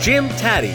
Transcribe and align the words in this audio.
Jim 0.00 0.30
Tatti. 0.30 0.72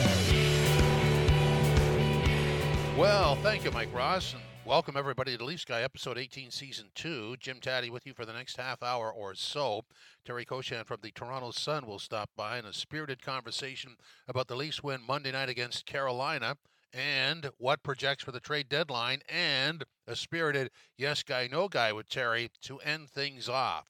Well, 2.96 3.36
thank 3.38 3.64
you, 3.64 3.72
Mike 3.72 3.92
Ross, 3.92 4.34
and 4.34 4.44
welcome 4.66 4.96
everybody 4.96 5.36
to 5.36 5.44
Leafs 5.44 5.66
Guy, 5.66 5.82
episode 5.82 6.20
18, 6.20 6.52
season 6.52 6.92
2. 6.94 7.38
Jim 7.40 7.60
Tatti 7.60 7.90
with 7.90 8.06
you 8.06 8.14
for 8.14 8.24
the 8.24 8.34
next 8.34 8.58
half 8.58 8.84
hour 8.84 9.12
or 9.12 9.34
so. 9.34 9.82
Terry 10.26 10.46
Koshan 10.46 10.86
from 10.86 11.00
the 11.02 11.10
Toronto 11.10 11.50
Sun 11.50 11.88
will 11.88 11.98
stop 11.98 12.30
by 12.38 12.60
in 12.60 12.66
a 12.66 12.72
spirited 12.72 13.24
conversation 13.24 13.96
about 14.28 14.48
the 14.48 14.56
Leafs 14.56 14.84
win 14.84 15.02
Monday 15.06 15.32
night 15.32 15.50
against 15.50 15.88
Carolina 15.88 16.58
and 16.94 17.50
what 17.58 17.82
projects 17.82 18.24
for 18.24 18.32
the 18.32 18.40
trade 18.40 18.70
deadline 18.70 19.22
and 19.28 19.86
a 20.06 20.16
spirited 20.16 20.70
yes 21.00 21.24
guy, 21.24 21.50
no 21.52 21.68
guy 21.68 21.92
with 21.92 22.10
Terry 22.10 22.52
to 22.62 22.78
end 22.78 23.10
things 23.10 23.50
off. 23.50 23.88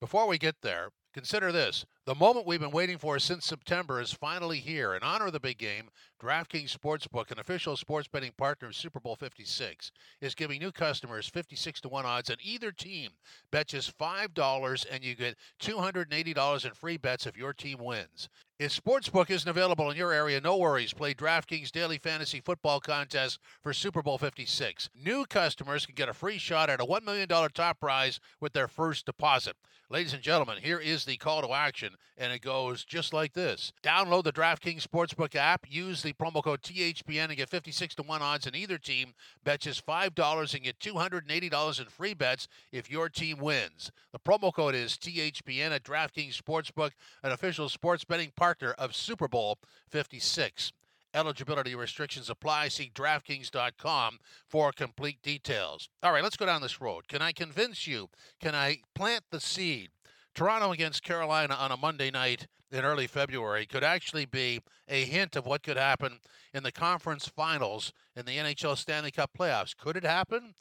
Before 0.00 0.26
we 0.26 0.38
get 0.38 0.62
there, 0.62 0.88
consider 1.12 1.52
this. 1.52 1.84
The 2.08 2.14
moment 2.14 2.46
we've 2.46 2.58
been 2.58 2.70
waiting 2.70 2.96
for 2.96 3.18
since 3.18 3.44
September 3.44 4.00
is 4.00 4.14
finally 4.14 4.60
here. 4.60 4.94
In 4.94 5.02
honor 5.02 5.26
of 5.26 5.34
the 5.34 5.40
big 5.40 5.58
game, 5.58 5.90
DraftKings 6.18 6.74
Sportsbook, 6.74 7.30
an 7.30 7.38
official 7.38 7.76
sports 7.76 8.08
betting 8.08 8.32
partner 8.38 8.68
of 8.68 8.76
Super 8.76 8.98
Bowl 8.98 9.14
56, 9.14 9.92
is 10.22 10.34
giving 10.34 10.58
new 10.58 10.72
customers 10.72 11.28
56 11.28 11.82
to 11.82 11.90
1 11.90 12.06
odds 12.06 12.30
on 12.30 12.38
either 12.40 12.72
team. 12.72 13.10
Bet 13.50 13.66
just 13.66 13.98
$5 13.98 14.86
and 14.90 15.04
you 15.04 15.16
get 15.16 15.36
$280 15.60 16.64
in 16.64 16.72
free 16.72 16.96
bets 16.96 17.26
if 17.26 17.36
your 17.36 17.52
team 17.52 17.76
wins. 17.78 18.30
If 18.58 18.74
Sportsbook 18.74 19.30
isn't 19.30 19.48
available 19.48 19.88
in 19.88 19.96
your 19.96 20.12
area, 20.12 20.40
no 20.40 20.56
worries. 20.56 20.92
Play 20.92 21.14
DraftKings 21.14 21.70
Daily 21.70 21.96
Fantasy 21.96 22.40
Football 22.40 22.80
Contest 22.80 23.38
for 23.62 23.72
Super 23.72 24.02
Bowl 24.02 24.18
56. 24.18 24.90
New 25.00 25.26
customers 25.26 25.86
can 25.86 25.94
get 25.94 26.08
a 26.08 26.12
free 26.12 26.38
shot 26.38 26.68
at 26.68 26.80
a 26.80 26.84
$1 26.84 27.04
million 27.04 27.28
top 27.28 27.78
prize 27.78 28.18
with 28.40 28.54
their 28.54 28.66
first 28.66 29.06
deposit. 29.06 29.54
Ladies 29.90 30.12
and 30.12 30.22
gentlemen, 30.22 30.58
here 30.60 30.80
is 30.80 31.04
the 31.04 31.16
call 31.16 31.40
to 31.40 31.52
action, 31.54 31.94
and 32.18 32.32
it 32.32 32.42
goes 32.42 32.84
just 32.84 33.14
like 33.14 33.32
this. 33.32 33.72
Download 33.82 34.24
the 34.24 34.32
DraftKings 34.32 34.86
Sportsbook 34.86 35.36
app, 35.36 35.64
use 35.70 36.02
the 36.02 36.12
promo 36.14 36.42
code 36.42 36.60
THPN 36.60 37.28
and 37.28 37.36
get 37.36 37.48
56 37.48 37.94
to 37.94 38.02
1 38.02 38.20
odds 38.20 38.46
in 38.46 38.56
either 38.56 38.76
team. 38.76 39.14
Bet 39.44 39.60
just 39.60 39.86
$5 39.86 40.54
and 40.54 40.64
get 40.64 40.80
$280 40.80 41.80
in 41.80 41.86
free 41.86 42.12
bets 42.12 42.48
if 42.72 42.90
your 42.90 43.08
team 43.08 43.38
wins. 43.38 43.92
The 44.12 44.18
promo 44.18 44.52
code 44.52 44.74
is 44.74 44.98
THPN 44.98 45.70
at 45.70 45.84
DraftKings 45.84 46.36
Sportsbook, 46.36 46.90
an 47.22 47.30
official 47.30 47.68
sports 47.68 48.04
betting 48.04 48.32
partner 48.36 48.47
of 48.78 48.94
Super 48.94 49.28
Bowl 49.28 49.58
56. 49.88 50.72
Eligibility 51.14 51.74
restrictions 51.74 52.28
apply. 52.30 52.68
See 52.68 52.90
DraftKings.com 52.94 54.18
for 54.46 54.72
complete 54.72 55.22
details. 55.22 55.88
All 56.02 56.12
right, 56.12 56.22
let's 56.22 56.36
go 56.36 56.46
down 56.46 56.62
this 56.62 56.80
road. 56.80 57.08
Can 57.08 57.22
I 57.22 57.32
convince 57.32 57.86
you? 57.86 58.08
Can 58.40 58.54
I 58.54 58.78
plant 58.94 59.24
the 59.30 59.40
seed? 59.40 59.90
Toronto 60.34 60.72
against 60.72 61.02
Carolina 61.02 61.54
on 61.54 61.72
a 61.72 61.76
Monday 61.76 62.10
night 62.10 62.46
in 62.70 62.84
early 62.84 63.06
February 63.06 63.66
could 63.66 63.82
actually 63.82 64.26
be 64.26 64.60
a 64.88 65.04
hint 65.04 65.36
of 65.36 65.46
what 65.46 65.62
could 65.62 65.76
happen 65.76 66.20
in 66.52 66.62
the 66.62 66.72
conference 66.72 67.26
finals 67.26 67.92
in 68.14 68.26
the 68.26 68.36
NHL 68.36 68.76
Stanley 68.76 69.10
Cup 69.10 69.30
playoffs. 69.38 69.76
Could 69.76 69.96
it 69.96 70.04
happen? 70.04 70.54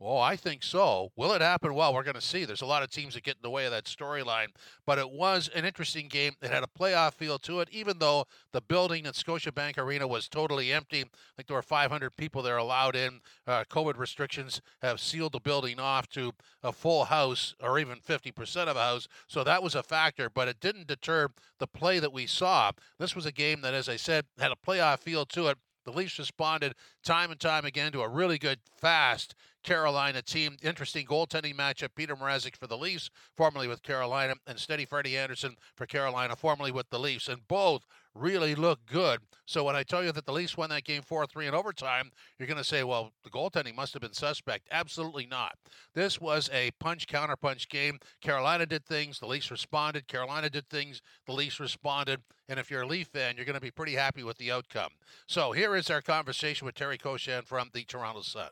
Oh, 0.00 0.18
I 0.18 0.34
think 0.34 0.62
so. 0.62 1.12
Will 1.16 1.32
it 1.32 1.40
happen? 1.40 1.72
Well, 1.72 1.94
we're 1.94 2.02
going 2.02 2.14
to 2.14 2.20
see. 2.20 2.44
There's 2.44 2.62
a 2.62 2.66
lot 2.66 2.82
of 2.82 2.90
teams 2.90 3.14
that 3.14 3.22
get 3.22 3.36
in 3.36 3.42
the 3.42 3.50
way 3.50 3.64
of 3.64 3.70
that 3.70 3.84
storyline, 3.84 4.48
but 4.84 4.98
it 4.98 5.08
was 5.08 5.48
an 5.54 5.64
interesting 5.64 6.08
game. 6.08 6.32
It 6.42 6.50
had 6.50 6.64
a 6.64 6.78
playoff 6.78 7.14
feel 7.14 7.38
to 7.40 7.60
it, 7.60 7.68
even 7.70 8.00
though 8.00 8.26
the 8.52 8.60
building 8.60 9.06
at 9.06 9.14
Scotiabank 9.14 9.78
Arena 9.78 10.06
was 10.06 10.28
totally 10.28 10.72
empty. 10.72 11.02
I 11.02 11.36
think 11.36 11.46
there 11.46 11.56
were 11.56 11.62
500 11.62 12.16
people 12.16 12.42
there 12.42 12.56
allowed 12.56 12.96
in. 12.96 13.20
Uh, 13.46 13.64
COVID 13.70 13.96
restrictions 13.96 14.60
have 14.82 15.00
sealed 15.00 15.32
the 15.32 15.40
building 15.40 15.78
off 15.78 16.08
to 16.08 16.32
a 16.62 16.72
full 16.72 17.04
house 17.04 17.54
or 17.62 17.78
even 17.78 17.98
50% 17.98 18.66
of 18.66 18.76
a 18.76 18.80
house, 18.80 19.06
so 19.28 19.44
that 19.44 19.62
was 19.62 19.76
a 19.76 19.82
factor, 19.82 20.28
but 20.28 20.48
it 20.48 20.60
didn't 20.60 20.88
deter 20.88 21.28
the 21.60 21.68
play 21.68 22.00
that 22.00 22.12
we 22.12 22.26
saw. 22.26 22.72
This 22.98 23.14
was 23.14 23.26
a 23.26 23.32
game 23.32 23.60
that, 23.60 23.74
as 23.74 23.88
I 23.88 23.96
said, 23.96 24.26
had 24.38 24.50
a 24.50 24.56
playoff 24.56 24.98
feel 24.98 25.24
to 25.26 25.48
it. 25.48 25.58
The 25.84 25.92
Leafs 25.92 26.18
responded 26.18 26.74
time 27.04 27.30
and 27.30 27.38
time 27.38 27.64
again 27.64 27.92
to 27.92 28.00
a 28.00 28.08
really 28.08 28.38
good, 28.38 28.58
fast 28.76 29.34
Carolina 29.62 30.22
team. 30.22 30.56
Interesting 30.62 31.06
goaltending 31.06 31.54
matchup. 31.54 31.90
Peter 31.94 32.16
Mrazek 32.16 32.56
for 32.56 32.66
the 32.66 32.76
Leafs, 32.76 33.10
formerly 33.36 33.68
with 33.68 33.82
Carolina, 33.82 34.34
and 34.46 34.58
Steady 34.58 34.84
Freddie 34.84 35.16
Andersen 35.18 35.56
for 35.74 35.86
Carolina, 35.86 36.36
formerly 36.36 36.72
with 36.72 36.90
the 36.90 36.98
Leafs. 36.98 37.28
And 37.28 37.46
both 37.48 37.86
really 38.14 38.54
look 38.54 38.80
good. 38.86 39.20
So 39.46 39.64
when 39.64 39.76
I 39.76 39.82
tell 39.82 40.02
you 40.02 40.12
that 40.12 40.24
the 40.24 40.32
Leafs 40.32 40.56
won 40.56 40.70
that 40.70 40.84
game 40.84 41.02
4 41.02 41.26
3 41.26 41.48
in 41.48 41.54
overtime, 41.54 42.10
you're 42.38 42.48
going 42.48 42.58
to 42.58 42.64
say, 42.64 42.82
well, 42.82 43.12
the 43.24 43.30
goaltending 43.30 43.74
must 43.74 43.92
have 43.92 44.00
been 44.00 44.12
suspect. 44.12 44.68
Absolutely 44.70 45.26
not. 45.26 45.56
This 45.94 46.20
was 46.20 46.48
a 46.52 46.70
punch 46.80 47.06
counterpunch 47.06 47.68
game. 47.68 47.98
Carolina 48.22 48.64
did 48.64 48.86
things, 48.86 49.18
the 49.18 49.26
Leafs 49.26 49.50
responded. 49.50 50.08
Carolina 50.08 50.48
did 50.48 50.68
things, 50.70 51.02
the 51.26 51.32
Leafs 51.32 51.60
responded. 51.60 52.20
And 52.48 52.58
if 52.58 52.70
you're 52.70 52.82
a 52.82 52.86
Leaf 52.86 53.08
fan, 53.08 53.36
you're 53.36 53.44
going 53.44 53.54
to 53.54 53.60
be 53.60 53.70
pretty 53.70 53.94
happy 53.94 54.22
with 54.22 54.38
the 54.38 54.50
outcome. 54.50 54.90
So 55.26 55.52
here 55.52 55.76
is 55.76 55.90
our 55.90 56.02
conversation 56.02 56.66
with 56.66 56.74
Terry 56.74 56.98
Koshan 56.98 57.46
from 57.46 57.70
the 57.72 57.84
Toronto 57.84 58.22
Sun. 58.22 58.50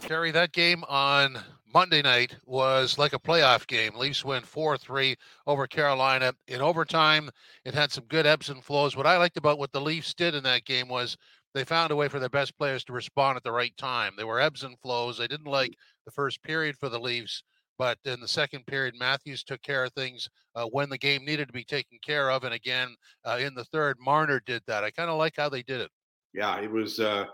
Terry, 0.00 0.30
that 0.32 0.52
game 0.52 0.84
on 0.88 1.38
Monday 1.74 2.02
night 2.02 2.36
was 2.46 2.98
like 2.98 3.14
a 3.14 3.18
playoff 3.18 3.66
game. 3.66 3.96
Leafs 3.96 4.24
win 4.24 4.44
4 4.44 4.78
3 4.78 5.16
over 5.48 5.66
Carolina. 5.66 6.32
In 6.46 6.60
overtime, 6.60 7.28
it 7.64 7.74
had 7.74 7.90
some 7.90 8.04
good 8.04 8.26
ebbs 8.26 8.48
and 8.48 8.62
flows. 8.62 8.96
What 8.96 9.08
I 9.08 9.18
liked 9.18 9.36
about 9.36 9.58
what 9.58 9.72
the 9.72 9.80
Leafs 9.80 10.14
did 10.14 10.36
in 10.36 10.44
that 10.44 10.64
game 10.64 10.88
was 10.88 11.16
they 11.52 11.64
found 11.64 11.90
a 11.90 11.96
way 11.96 12.06
for 12.06 12.20
their 12.20 12.28
best 12.28 12.56
players 12.56 12.84
to 12.84 12.92
respond 12.92 13.36
at 13.36 13.42
the 13.42 13.50
right 13.50 13.76
time. 13.76 14.14
There 14.16 14.28
were 14.28 14.40
ebbs 14.40 14.62
and 14.62 14.78
flows. 14.78 15.18
They 15.18 15.26
didn't 15.26 15.48
like 15.48 15.74
the 16.04 16.12
first 16.12 16.44
period 16.44 16.76
for 16.78 16.88
the 16.88 17.00
Leafs, 17.00 17.42
but 17.76 17.98
in 18.04 18.20
the 18.20 18.28
second 18.28 18.66
period, 18.66 18.94
Matthews 18.96 19.42
took 19.42 19.60
care 19.62 19.82
of 19.82 19.92
things 19.94 20.28
uh, 20.54 20.66
when 20.66 20.88
the 20.88 20.98
game 20.98 21.24
needed 21.24 21.48
to 21.48 21.52
be 21.52 21.64
taken 21.64 21.98
care 22.06 22.30
of. 22.30 22.44
And 22.44 22.54
again, 22.54 22.94
uh, 23.24 23.38
in 23.40 23.52
the 23.52 23.64
third, 23.64 23.96
Marner 23.98 24.40
did 24.46 24.62
that. 24.68 24.84
I 24.84 24.92
kind 24.92 25.10
of 25.10 25.18
like 25.18 25.34
how 25.36 25.48
they 25.48 25.64
did 25.64 25.80
it. 25.80 25.90
Yeah, 26.32 26.56
it 26.60 26.70
was. 26.70 27.00
Uh, 27.00 27.24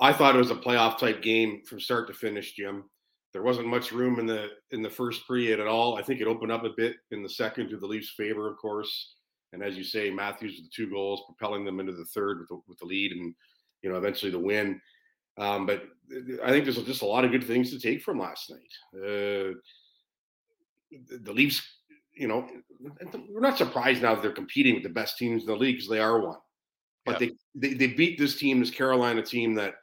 I 0.00 0.12
thought 0.12 0.36
it 0.36 0.38
was 0.38 0.52
a 0.52 0.56
playoff 0.56 0.96
type 0.96 1.22
game 1.22 1.62
from 1.66 1.80
start 1.80 2.06
to 2.06 2.14
finish, 2.14 2.52
Jim 2.52 2.84
there 3.32 3.42
wasn't 3.42 3.66
much 3.66 3.92
room 3.92 4.18
in 4.18 4.26
the 4.26 4.50
in 4.70 4.82
the 4.82 4.90
first 4.90 5.26
period 5.26 5.58
at 5.58 5.66
all. 5.66 5.96
I 5.96 6.02
think 6.02 6.20
it 6.20 6.26
opened 6.26 6.52
up 6.52 6.64
a 6.64 6.70
bit 6.76 6.96
in 7.10 7.22
the 7.22 7.28
second 7.28 7.70
to 7.70 7.78
the 7.78 7.86
Leafs' 7.86 8.14
favor, 8.16 8.50
of 8.50 8.58
course. 8.58 9.14
And 9.52 9.62
as 9.62 9.76
you 9.76 9.84
say, 9.84 10.10
Matthews 10.10 10.56
with 10.56 10.64
the 10.64 10.70
two 10.74 10.90
goals, 10.90 11.22
propelling 11.26 11.64
them 11.64 11.80
into 11.80 11.92
the 11.92 12.04
third 12.06 12.40
with 12.40 12.48
the, 12.48 12.60
with 12.66 12.78
the 12.78 12.86
lead, 12.86 13.12
and 13.12 13.34
you 13.82 13.90
know 13.90 13.96
eventually 13.96 14.30
the 14.30 14.38
win. 14.38 14.80
Um, 15.38 15.66
but 15.66 15.84
I 16.44 16.50
think 16.50 16.64
there's 16.64 16.82
just 16.84 17.02
a 17.02 17.06
lot 17.06 17.24
of 17.24 17.30
good 17.30 17.44
things 17.44 17.70
to 17.70 17.78
take 17.78 18.02
from 18.02 18.18
last 18.18 18.50
night. 18.50 19.02
Uh, 19.02 19.54
the 20.90 21.32
Leafs, 21.32 21.62
you 22.14 22.28
know, 22.28 22.46
we're 23.30 23.40
not 23.40 23.56
surprised 23.56 24.02
now 24.02 24.14
that 24.14 24.22
they're 24.22 24.32
competing 24.32 24.74
with 24.74 24.82
the 24.82 24.90
best 24.90 25.16
teams 25.16 25.42
in 25.42 25.46
the 25.46 25.56
league 25.56 25.76
because 25.76 25.88
they 25.88 26.00
are 26.00 26.20
one. 26.20 26.36
But 27.06 27.20
yeah. 27.20 27.30
they, 27.54 27.68
they 27.68 27.74
they 27.74 27.94
beat 27.94 28.18
this 28.18 28.36
team, 28.36 28.60
this 28.60 28.70
Carolina 28.70 29.22
team 29.22 29.54
that 29.54 29.74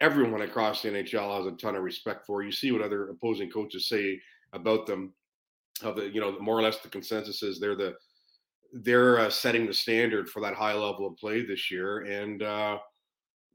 everyone 0.00 0.42
across 0.42 0.82
the 0.82 0.90
NHL 0.90 1.36
has 1.36 1.46
a 1.46 1.56
ton 1.56 1.76
of 1.76 1.82
respect 1.82 2.26
for. 2.26 2.42
You 2.42 2.52
see 2.52 2.72
what 2.72 2.82
other 2.82 3.08
opposing 3.08 3.50
coaches 3.50 3.88
say 3.88 4.20
about 4.52 4.86
them. 4.86 5.12
How 5.82 5.92
the 5.92 6.08
you 6.08 6.20
know 6.20 6.38
more 6.40 6.58
or 6.58 6.62
less 6.62 6.78
the 6.78 6.88
consensus 6.88 7.42
is 7.42 7.60
they're 7.60 7.76
the 7.76 7.94
they're 8.72 9.18
uh, 9.18 9.30
setting 9.30 9.66
the 9.66 9.74
standard 9.74 10.28
for 10.28 10.40
that 10.40 10.54
high 10.54 10.74
level 10.74 11.06
of 11.06 11.16
play 11.16 11.44
this 11.44 11.70
year, 11.70 12.00
and 12.00 12.42
uh, 12.42 12.78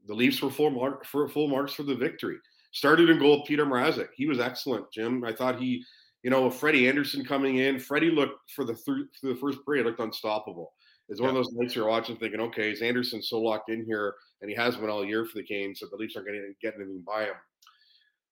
the 0.06 0.14
Leafs 0.14 0.40
were 0.42 0.50
full 0.50 0.70
mark 0.70 1.04
for 1.04 1.28
full 1.28 1.48
marks 1.48 1.72
for 1.72 1.82
the 1.82 1.94
victory. 1.94 2.36
Started 2.72 3.10
in 3.10 3.18
goal, 3.18 3.44
Peter 3.44 3.66
Mrazek. 3.66 4.08
He 4.14 4.26
was 4.26 4.40
excellent, 4.40 4.90
Jim. 4.92 5.24
I 5.24 5.32
thought 5.32 5.60
he, 5.60 5.84
you 6.22 6.30
know, 6.30 6.48
Freddie 6.48 6.88
Andersen 6.88 7.24
coming 7.24 7.58
in, 7.58 7.78
Freddie 7.78 8.10
looked 8.10 8.50
for 8.52 8.64
the 8.64 8.74
th- 8.74 9.08
for 9.20 9.26
the 9.26 9.36
first 9.36 9.58
period 9.64 9.86
looked 9.86 10.00
unstoppable. 10.00 10.72
It's 11.08 11.20
one 11.20 11.34
yeah. 11.34 11.40
of 11.40 11.44
those 11.44 11.54
nights 11.54 11.74
you're 11.74 11.88
watching, 11.88 12.16
thinking, 12.16 12.40
okay, 12.40 12.70
is 12.70 12.82
Andersen 12.82 13.22
so 13.22 13.40
locked 13.40 13.70
in 13.70 13.84
here, 13.84 14.14
and 14.40 14.50
he 14.50 14.56
has 14.56 14.76
been 14.76 14.88
all 14.88 15.04
year 15.04 15.24
for 15.24 15.38
the 15.38 15.44
Canes, 15.44 15.80
that 15.80 15.90
the 15.90 15.96
Leafs 15.96 16.16
aren't 16.16 16.28
going 16.28 16.40
to 16.40 16.54
get 16.66 16.74
anything 16.76 17.02
by 17.06 17.24
him. 17.24 17.34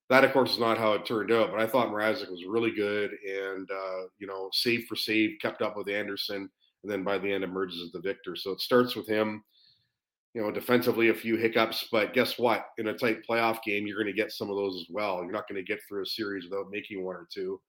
That, 0.09 0.25
of 0.25 0.33
course, 0.33 0.53
is 0.53 0.59
not 0.59 0.79
how 0.79 0.95
it 0.95 1.07
turned 1.07 1.31
out. 1.31 1.51
But 1.51 1.61
I 1.61 1.67
thought 1.67 1.89
Mrazek 1.89 2.31
was 2.31 2.45
really 2.47 2.73
good, 2.73 3.11
and 3.29 3.69
uh, 3.71 4.07
you 4.19 4.27
know, 4.27 4.49
save 4.53 4.87
for 4.89 4.97
save, 4.97 5.39
kept 5.41 5.63
up 5.63 5.77
with 5.77 5.89
Andersen, 5.89 6.49
and 6.83 6.91
then 6.91 7.05
by 7.05 7.19
the 7.19 7.33
end 7.33 7.45
emerges 7.45 7.83
as 7.83 7.93
the 7.93 8.01
victor. 8.01 8.35
So 8.35 8.51
it 8.51 8.61
starts 8.61 8.97
with 8.97 9.07
him 9.07 9.45
you 10.35 10.41
know, 10.41 10.51
defensively 10.51 11.09
a 11.09 11.15
few 11.15 11.37
hiccups, 11.37 11.89
but 11.91 12.15
guess 12.15 12.39
what? 12.39 12.67
In 12.79 12.89
a 12.89 12.95
tight 12.95 13.27
playoff 13.29 13.63
game, 13.65 13.87
you're 13.87 13.97
going 13.97 14.07
to 14.07 14.13
get 14.13 14.31
some 14.31 14.49
of 14.49 14.57
those 14.57 14.77
as 14.77 14.87
well. 14.89 15.23
You're 15.23 15.33
not 15.33 15.49
going 15.49 15.65
to 15.65 15.67
get 15.67 15.81
through 15.89 16.03
a 16.03 16.07
series 16.07 16.45
without 16.45 16.71
making 16.71 17.05
one 17.05 17.17
or 17.17 17.27
two. 17.33 17.61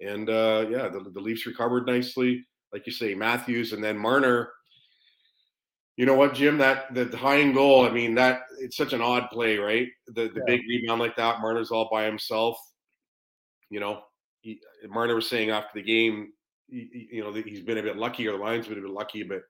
And 0.00 0.28
uh, 0.30 0.66
yeah, 0.70 0.88
the, 0.88 1.10
the 1.12 1.20
Leafs 1.20 1.46
recovered 1.46 1.86
nicely, 1.86 2.46
like 2.72 2.86
you 2.86 2.92
say, 2.92 3.14
Matthews, 3.14 3.72
and 3.72 3.82
then 3.82 3.96
Marner. 3.96 4.50
You 5.96 6.04
know 6.04 6.14
what, 6.14 6.34
Jim? 6.34 6.58
That 6.58 6.94
the 6.94 7.06
tying 7.06 7.52
goal. 7.52 7.86
I 7.86 7.90
mean, 7.90 8.14
that 8.16 8.42
it's 8.60 8.76
such 8.76 8.92
an 8.92 9.00
odd 9.00 9.28
play, 9.30 9.56
right? 9.56 9.88
The 10.08 10.28
the 10.28 10.40
yeah. 10.46 10.56
big 10.56 10.60
rebound 10.68 11.00
like 11.00 11.16
that. 11.16 11.40
Marner's 11.40 11.70
all 11.70 11.88
by 11.90 12.04
himself. 12.04 12.58
You 13.70 13.80
know, 13.80 14.02
he, 14.42 14.60
Marner 14.88 15.14
was 15.14 15.28
saying 15.28 15.50
after 15.50 15.70
the 15.74 15.82
game, 15.82 16.32
he, 16.68 17.08
you 17.12 17.22
know, 17.22 17.32
he's 17.32 17.62
been 17.62 17.78
a 17.78 17.82
bit 17.82 17.96
lucky, 17.96 18.28
or 18.28 18.32
the 18.32 18.38
Lions 18.38 18.68
been 18.68 18.78
a 18.78 18.82
bit 18.82 18.90
lucky, 18.90 19.22
but 19.22 19.42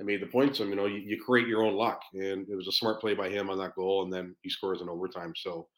I 0.00 0.02
made 0.02 0.22
the 0.22 0.26
point 0.26 0.54
to 0.54 0.62
him, 0.62 0.70
you 0.70 0.76
know, 0.76 0.86
you, 0.86 0.98
you, 0.98 1.22
create 1.22 1.46
your 1.46 1.62
own 1.62 1.74
luck. 1.74 2.00
And 2.14 2.48
it 2.48 2.56
was 2.56 2.68
a 2.68 2.72
smart 2.72 3.00
play 3.00 3.12
by 3.14 3.28
him 3.28 3.50
on 3.50 3.58
that 3.58 3.74
goal. 3.74 4.02
And 4.02 4.12
then 4.12 4.34
he 4.40 4.48
scores 4.48 4.80
in 4.80 4.88
overtime. 4.88 5.34
So 5.36 5.68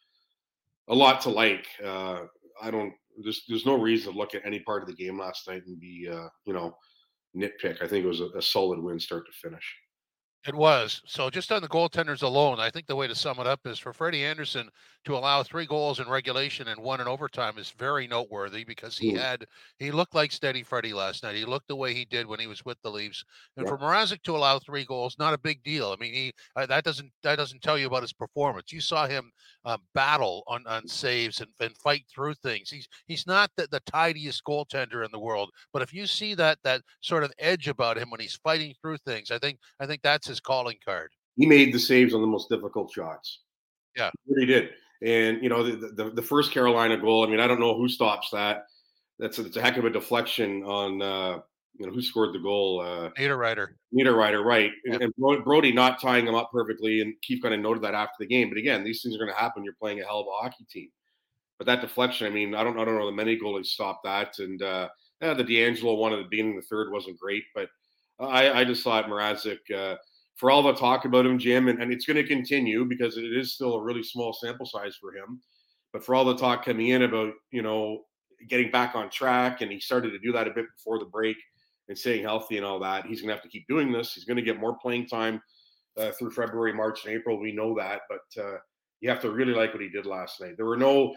a 0.88 0.94
lot 0.94 1.20
to 1.22 1.30
like. 1.30 1.66
Uh, 1.84 2.20
I 2.62 2.70
don't, 2.70 2.92
there's, 3.22 3.42
there's 3.48 3.66
no 3.66 3.78
reason 3.78 4.12
to 4.12 4.18
look 4.18 4.34
at 4.34 4.44
any 4.44 4.60
part 4.60 4.82
of 4.82 4.88
the 4.88 4.94
game 4.94 5.18
last 5.18 5.48
night 5.48 5.62
and 5.66 5.80
be, 5.80 6.08
uh, 6.10 6.28
you 6.44 6.52
know, 6.52 6.76
nitpick. 7.36 7.82
I 7.82 7.88
think 7.88 8.04
it 8.04 8.08
was 8.08 8.20
a, 8.20 8.28
a 8.36 8.42
solid 8.42 8.78
win 8.78 8.98
start 8.98 9.26
to 9.26 9.32
finish. 9.32 9.74
It 10.46 10.54
was. 10.54 11.02
So 11.06 11.30
just 11.30 11.52
on 11.52 11.62
the 11.62 11.68
goaltenders 11.68 12.22
alone, 12.22 12.58
I 12.58 12.70
think 12.70 12.86
the 12.86 12.96
way 12.96 13.06
to 13.06 13.14
sum 13.14 13.38
it 13.38 13.46
up 13.46 13.60
is 13.64 13.78
for 13.78 13.92
Freddie 13.92 14.24
Andersen 14.24 14.68
to 15.04 15.16
allow 15.16 15.42
three 15.42 15.66
goals 15.66 15.98
in 15.98 16.08
regulation 16.08 16.68
and 16.68 16.80
one 16.80 17.00
in 17.00 17.08
overtime 17.08 17.58
is 17.58 17.70
very 17.70 18.06
noteworthy 18.06 18.64
because 18.64 18.96
he 18.96 19.14
Ooh. 19.14 19.18
had 19.18 19.46
he 19.78 19.90
looked 19.90 20.14
like 20.14 20.30
steady 20.30 20.62
Freddie 20.62 20.92
last 20.92 21.22
night. 21.22 21.34
He 21.34 21.44
looked 21.44 21.68
the 21.68 21.76
way 21.76 21.92
he 21.92 22.04
did 22.04 22.26
when 22.26 22.38
he 22.38 22.46
was 22.46 22.64
with 22.64 22.80
the 22.82 22.90
Leafs. 22.90 23.24
And 23.56 23.66
for 23.66 23.76
Mrazek 23.78 24.22
to 24.22 24.36
allow 24.36 24.58
three 24.58 24.84
goals, 24.84 25.16
not 25.18 25.34
a 25.34 25.38
big 25.38 25.62
deal. 25.62 25.92
I 25.92 26.00
mean, 26.00 26.14
he 26.14 26.32
uh, 26.56 26.66
that 26.66 26.84
doesn't 26.84 27.10
that 27.22 27.36
doesn't 27.36 27.62
tell 27.62 27.76
you 27.76 27.86
about 27.86 28.02
his 28.02 28.12
performance. 28.12 28.72
You 28.72 28.80
saw 28.80 29.06
him 29.06 29.32
uh, 29.64 29.78
battle 29.94 30.44
on 30.46 30.64
on 30.66 30.86
saves 30.86 31.40
and, 31.40 31.50
and 31.60 31.76
fight 31.78 32.04
through 32.08 32.34
things. 32.34 32.70
He's 32.70 32.88
he's 33.06 33.26
not 33.26 33.50
the, 33.56 33.66
the 33.70 33.80
tidiest 33.80 34.44
goaltender 34.44 35.04
in 35.04 35.10
the 35.10 35.20
world, 35.20 35.50
but 35.72 35.82
if 35.82 35.92
you 35.92 36.06
see 36.06 36.34
that 36.34 36.58
that 36.62 36.82
sort 37.00 37.24
of 37.24 37.32
edge 37.38 37.68
about 37.68 37.98
him 37.98 38.10
when 38.10 38.20
he's 38.20 38.36
fighting 38.36 38.74
through 38.80 38.98
things, 38.98 39.30
I 39.30 39.38
think 39.38 39.58
I 39.80 39.86
think 39.86 40.02
that's 40.02 40.28
his 40.28 40.40
calling 40.40 40.76
card. 40.84 41.10
He 41.36 41.46
made 41.46 41.72
the 41.72 41.78
saves 41.78 42.14
on 42.14 42.20
the 42.20 42.26
most 42.26 42.48
difficult 42.48 42.92
shots. 42.92 43.40
Yeah, 43.96 44.10
he 44.26 44.34
really 44.34 44.46
did. 44.46 44.70
And 45.04 45.42
you 45.42 45.48
know, 45.48 45.62
the, 45.64 45.88
the, 45.88 46.10
the 46.10 46.22
first 46.22 46.52
Carolina 46.52 46.96
goal. 46.96 47.26
I 47.26 47.28
mean, 47.28 47.40
I 47.40 47.46
don't 47.46 47.60
know 47.60 47.76
who 47.76 47.88
stops 47.88 48.30
that. 48.30 48.66
That's 49.18 49.38
a, 49.38 49.46
it's 49.46 49.56
a 49.56 49.62
heck 49.62 49.76
of 49.76 49.84
a 49.84 49.90
deflection 49.90 50.62
on 50.62 51.02
uh, 51.02 51.40
you 51.78 51.86
know 51.86 51.92
who 51.92 52.02
scored 52.02 52.34
the 52.34 52.38
goal. 52.38 52.80
Uh, 52.80 53.10
Niederreiter. 53.18 53.68
Niederreiter, 53.94 54.44
right? 54.44 54.70
Yeah. 54.84 54.94
And, 54.94 55.02
and 55.02 55.44
Brodie 55.44 55.72
not 55.72 56.00
tying 56.00 56.26
him 56.26 56.34
up 56.34 56.50
perfectly, 56.52 57.00
and 57.00 57.14
Keith 57.22 57.42
kind 57.42 57.54
of 57.54 57.60
noted 57.60 57.82
that 57.82 57.94
after 57.94 58.14
the 58.20 58.26
game. 58.26 58.48
But 58.48 58.58
again, 58.58 58.84
these 58.84 59.02
things 59.02 59.14
are 59.14 59.18
going 59.18 59.32
to 59.32 59.38
happen. 59.40 59.64
You're 59.64 59.74
playing 59.80 60.00
a 60.00 60.04
hell 60.04 60.20
of 60.20 60.26
a 60.26 60.42
hockey 60.42 60.66
team. 60.70 60.88
But 61.58 61.66
that 61.66 61.80
deflection, 61.80 62.26
I 62.26 62.30
mean, 62.30 62.54
I 62.54 62.64
don't, 62.64 62.78
I 62.78 62.84
don't 62.84 62.98
know 62.98 63.06
the 63.06 63.12
many 63.12 63.38
goalies 63.38 63.66
stopped 63.66 64.04
that, 64.04 64.38
and 64.38 64.60
uh, 64.62 64.88
yeah, 65.20 65.34
the 65.34 65.44
DeAngelo 65.44 65.96
one 65.96 66.12
at 66.12 66.16
the 66.16 66.28
beginning 66.28 66.56
of 66.56 66.62
the 66.62 66.68
third 66.68 66.90
wasn't 66.90 67.18
great, 67.18 67.44
but 67.54 67.68
I, 68.18 68.50
I 68.50 68.64
just 68.64 68.82
thought 68.82 69.06
Mrazek, 69.06 69.58
uh, 69.74 69.96
for 70.36 70.50
all 70.50 70.62
the 70.62 70.74
talk 70.74 71.04
about 71.04 71.26
him, 71.26 71.38
Jim, 71.38 71.68
and, 71.68 71.80
and 71.80 71.92
it's 71.92 72.06
going 72.06 72.16
to 72.16 72.26
continue 72.26 72.84
because 72.84 73.16
it 73.16 73.24
is 73.24 73.54
still 73.54 73.74
a 73.74 73.82
really 73.82 74.02
small 74.02 74.32
sample 74.32 74.66
size 74.66 74.96
for 75.00 75.14
him. 75.14 75.40
But 75.92 76.04
for 76.04 76.14
all 76.14 76.24
the 76.24 76.36
talk 76.36 76.64
coming 76.64 76.88
in 76.88 77.02
about, 77.02 77.34
you 77.50 77.62
know, 77.62 78.02
getting 78.48 78.70
back 78.70 78.94
on 78.94 79.10
track, 79.10 79.60
and 79.60 79.70
he 79.70 79.78
started 79.78 80.10
to 80.10 80.18
do 80.18 80.32
that 80.32 80.48
a 80.48 80.52
bit 80.52 80.66
before 80.76 80.98
the 80.98 81.04
break 81.04 81.36
and 81.88 81.96
staying 81.96 82.22
healthy 82.22 82.56
and 82.56 82.66
all 82.66 82.80
that, 82.80 83.06
he's 83.06 83.20
going 83.20 83.28
to 83.28 83.34
have 83.34 83.42
to 83.42 83.48
keep 83.48 83.66
doing 83.68 83.92
this. 83.92 84.14
He's 84.14 84.24
going 84.24 84.36
to 84.36 84.42
get 84.42 84.58
more 84.58 84.76
playing 84.78 85.06
time 85.06 85.42
uh, 85.98 86.10
through 86.12 86.30
February, 86.30 86.72
March, 86.72 87.04
and 87.04 87.14
April. 87.14 87.38
We 87.38 87.52
know 87.52 87.76
that, 87.76 88.00
but 88.08 88.42
uh, 88.42 88.56
you 89.00 89.10
have 89.10 89.20
to 89.20 89.30
really 89.30 89.52
like 89.52 89.72
what 89.74 89.82
he 89.82 89.90
did 89.90 90.06
last 90.06 90.40
night. 90.40 90.56
There 90.56 90.66
were 90.66 90.76
no 90.76 91.14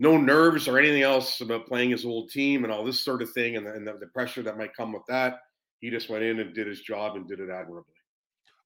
no 0.00 0.16
nerves 0.16 0.68
or 0.68 0.78
anything 0.78 1.02
else 1.02 1.40
about 1.40 1.66
playing 1.66 1.90
his 1.90 2.04
old 2.04 2.30
team 2.30 2.62
and 2.62 2.72
all 2.72 2.84
this 2.84 3.04
sort 3.04 3.20
of 3.20 3.32
thing, 3.32 3.56
and 3.56 3.66
the, 3.66 3.72
and 3.72 3.84
the, 3.84 3.94
the 3.94 4.06
pressure 4.06 4.42
that 4.42 4.56
might 4.56 4.76
come 4.76 4.92
with 4.92 5.02
that. 5.08 5.40
He 5.80 5.90
just 5.90 6.08
went 6.08 6.22
in 6.22 6.38
and 6.38 6.54
did 6.54 6.68
his 6.68 6.82
job 6.82 7.16
and 7.16 7.26
did 7.26 7.40
it 7.40 7.50
admirably. 7.50 7.97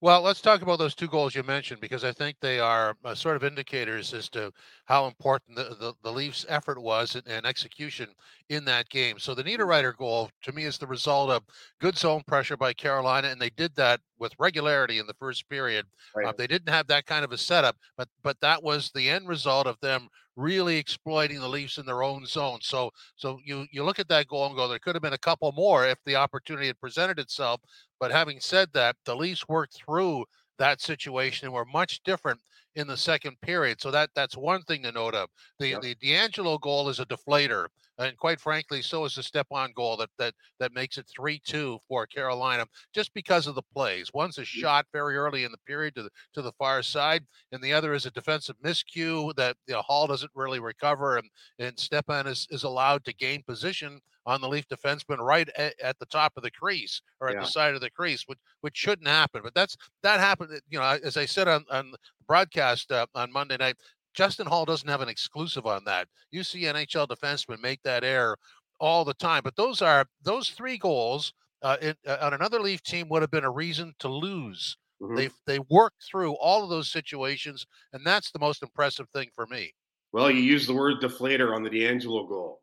Well, 0.03 0.23
let's 0.23 0.41
talk 0.41 0.63
about 0.63 0.81
those 0.81 0.97
two 0.97 1.07
goals 1.07 1.37
you 1.37 1.45
mentioned 1.45 1.81
because 1.81 2.03
I 2.03 2.11
think 2.11 2.37
they 2.41 2.59
are 2.59 2.97
uh, 3.05 3.15
sort 3.15 3.37
of 3.37 3.45
indicators 3.45 4.13
as 4.13 4.29
to 4.31 4.53
how 4.87 5.07
important 5.07 5.57
the, 5.57 5.77
the, 5.79 5.95
the 6.03 6.11
Leafs' 6.11 6.45
effort 6.49 6.83
was 6.83 7.15
and, 7.15 7.23
and, 7.29 7.47
execution 7.47 8.09
in 8.49 8.65
that 8.65 8.89
game. 8.89 9.21
So 9.21 9.33
the 9.33 9.45
Niederreiter 9.45 9.97
goal 9.97 10.29
to 10.43 10.51
me 10.51 10.65
is 10.65 10.77
the 10.77 10.89
result 10.89 11.31
of 11.31 11.45
good 11.81 11.97
zone 11.97 12.25
pressure 12.27 12.57
by 12.57 12.73
Carolina, 12.73 13.29
and 13.29 13.41
they 13.41 13.51
did 13.51 13.77
that 13.77 14.01
with 14.19 14.33
regularity 14.41 14.99
in 14.99 15.07
the 15.07 15.15
first 15.15 15.49
period. 15.49 15.87
Right. 16.17 16.27
Uh, 16.27 16.33
they 16.37 16.49
didn't 16.49 16.73
have 16.73 16.89
that 16.89 17.07
kind 17.07 17.25
of 17.25 17.31
a 17.31 17.39
setup, 17.39 17.77
but 17.97 18.09
but 18.25 18.41
that 18.41 18.61
was 18.61 18.91
the 18.93 19.09
end 19.09 19.29
result 19.29 19.69
of 19.69 19.79
them 19.81 20.09
really 20.37 20.79
exploiting 20.79 21.41
the 21.41 21.49
Leafs 21.49 21.79
in 21.79 21.87
their 21.87 22.03
own 22.03 22.27
zone. 22.27 22.59
So 22.63 22.91
so 23.17 23.39
you 23.45 23.67
you 23.71 23.85
look 23.85 23.99
at 23.99 24.09
that 24.09 24.29
goal 24.29 24.47
and 24.47 24.57
go, 24.57 24.67
there 24.67 24.79
could 24.79 24.95
have 24.95 25.03
been 25.03 25.13
a 25.13 25.19
couple 25.19 25.53
more 25.53 25.87
if 25.87 25.99
the 26.07 26.17
opportunity 26.17 26.69
had 26.69 26.81
presented 26.81 27.19
itself. 27.19 27.61
But 28.03 28.11
having 28.11 28.41
said 28.41 28.71
that, 28.73 28.97
the 29.05 29.15
Leafs 29.15 29.47
worked 29.47 29.75
through 29.77 30.25
that 30.59 30.81
situation 30.81 31.47
and 31.47 31.55
were 31.55 31.65
much 31.65 32.03
different 32.03 32.41
in 32.75 32.89
the 32.89 32.97
second 32.97 33.41
period. 33.43 33.81
So 33.81 33.93
that 33.93 34.11
that's 34.13 34.37
one 34.37 34.63
thing 34.63 34.83
to 34.83 34.91
note 34.91 35.15
of. 35.15 35.29
The 35.61 35.69
yep. 35.69 35.83
the 35.83 35.95
DeAngelo 35.95 36.61
goal 36.61 36.89
is 36.89 36.99
a 36.99 37.07
deflator, 37.07 37.69
and 38.03 38.17
quite 38.17 38.41
frankly, 38.41 38.83
so 38.83 39.05
is 39.05 39.15
the 39.15 39.23
Stepan 39.23 39.73
goal 39.75 39.97
that 39.97 40.11
that 40.19 40.35
that 40.59 40.75
makes 40.75 40.99
it 40.99 41.07
three 41.07 41.41
two 41.45 41.79
for 41.89 42.07
Carolina, 42.07 42.67
just 42.95 43.13
because 43.15 43.47
of 43.47 43.55
the 43.55 43.63
plays. 43.75 44.11
One's 44.13 44.39
a 44.39 44.45
shot 44.45 44.87
very 44.93 45.17
early 45.17 45.45
in 45.45 45.53
the 45.53 45.59
period 45.67 45.95
to 45.95 46.05
the 46.05 46.11
to 46.35 46.43
the 46.43 46.53
far 46.53 46.83
side, 46.83 47.25
and 47.53 47.63
the 47.63 47.73
other 47.73 47.95
is 47.95 48.07
a 48.07 48.11
defensive 48.11 48.57
miscue 48.65 49.35
that 49.37 49.57
you 49.67 49.75
know, 49.75 49.83
Holl 49.83 50.07
doesn't 50.07 50.33
really 50.35 50.61
recover, 50.61 51.17
and 51.17 51.29
and 51.59 51.79
Stepan 51.79 52.27
is 52.27 52.47
is 52.51 52.65
allowed 52.65 53.05
to 53.05 53.15
gain 53.15 53.43
position 53.43 54.01
on 54.27 54.41
the 54.41 54.49
Leaf 54.49 54.67
defenseman 54.69 55.19
right 55.19 55.49
at, 55.57 55.75
at, 55.83 55.99
the 55.99 56.07
top 56.07 56.33
of 56.37 56.43
the 56.45 56.51
crease 56.51 57.03
or 57.21 57.29
at 57.29 57.35
yeah. 57.35 57.41
the 57.41 57.47
side 57.47 57.75
of 57.75 57.81
the 57.81 57.91
crease, 57.91 58.23
which 58.27 58.39
which 58.61 58.77
shouldn't 58.77 59.09
happen. 59.09 59.41
But 59.43 59.55
that's 59.55 59.77
that 60.03 60.21
happened. 60.21 60.61
You 60.71 60.79
know, 60.79 60.99
as 61.03 61.17
I 61.17 61.27
said 61.27 61.49
on 61.49 61.65
on 61.71 61.93
broadcast 62.27 62.93
uh, 62.93 63.07
on 63.15 63.33
Monday 63.33 63.57
night, 63.57 63.77
Justin 64.15 64.47
Holl 64.47 64.65
doesn't 64.65 64.89
have 64.89 65.01
an 65.01 65.09
exclusive 65.09 65.67
on 65.67 65.85
that. 65.85 66.09
You 66.31 66.43
see 66.43 66.63
NHL 66.63 67.09
defensemen 67.09 67.61
make 67.61 67.83
that 67.83 68.05
error 68.05 68.37
all 68.81 69.05
the 69.05 69.15
time. 69.15 69.43
But 69.45 69.57
those 69.57 69.81
are 69.81 70.07
those 70.23 70.51
three 70.51 70.77
goals 70.77 71.33
uh, 71.63 71.77
in, 71.81 71.95
uh, 72.07 72.19
on 72.21 72.35
another 72.35 72.61
Leaf 72.61 72.83
team 72.83 73.09
would 73.09 73.23
have 73.23 73.31
been 73.31 73.45
a 73.45 73.51
reason 73.51 73.95
to 74.01 74.09
lose. 74.09 74.77
Mm-hmm. 75.01 75.17
They 75.17 75.31
they 75.47 75.59
worked 75.71 76.05
through 76.11 76.35
all 76.35 76.63
of 76.63 76.71
those 76.71 76.91
situations, 76.91 77.67
and 77.93 78.05
that's 78.05 78.31
the 78.31 78.39
most 78.39 78.63
impressive 78.63 79.09
thing 79.11 79.29
for 79.35 79.47
me. 79.47 79.73
Well, 80.13 80.31
you 80.31 80.43
use 80.43 80.67
the 80.67 80.75
word 80.75 81.01
deflator 81.01 81.55
on 81.55 81.63
the 81.63 81.71
DeAngelo 81.71 82.29
goal. 82.29 82.61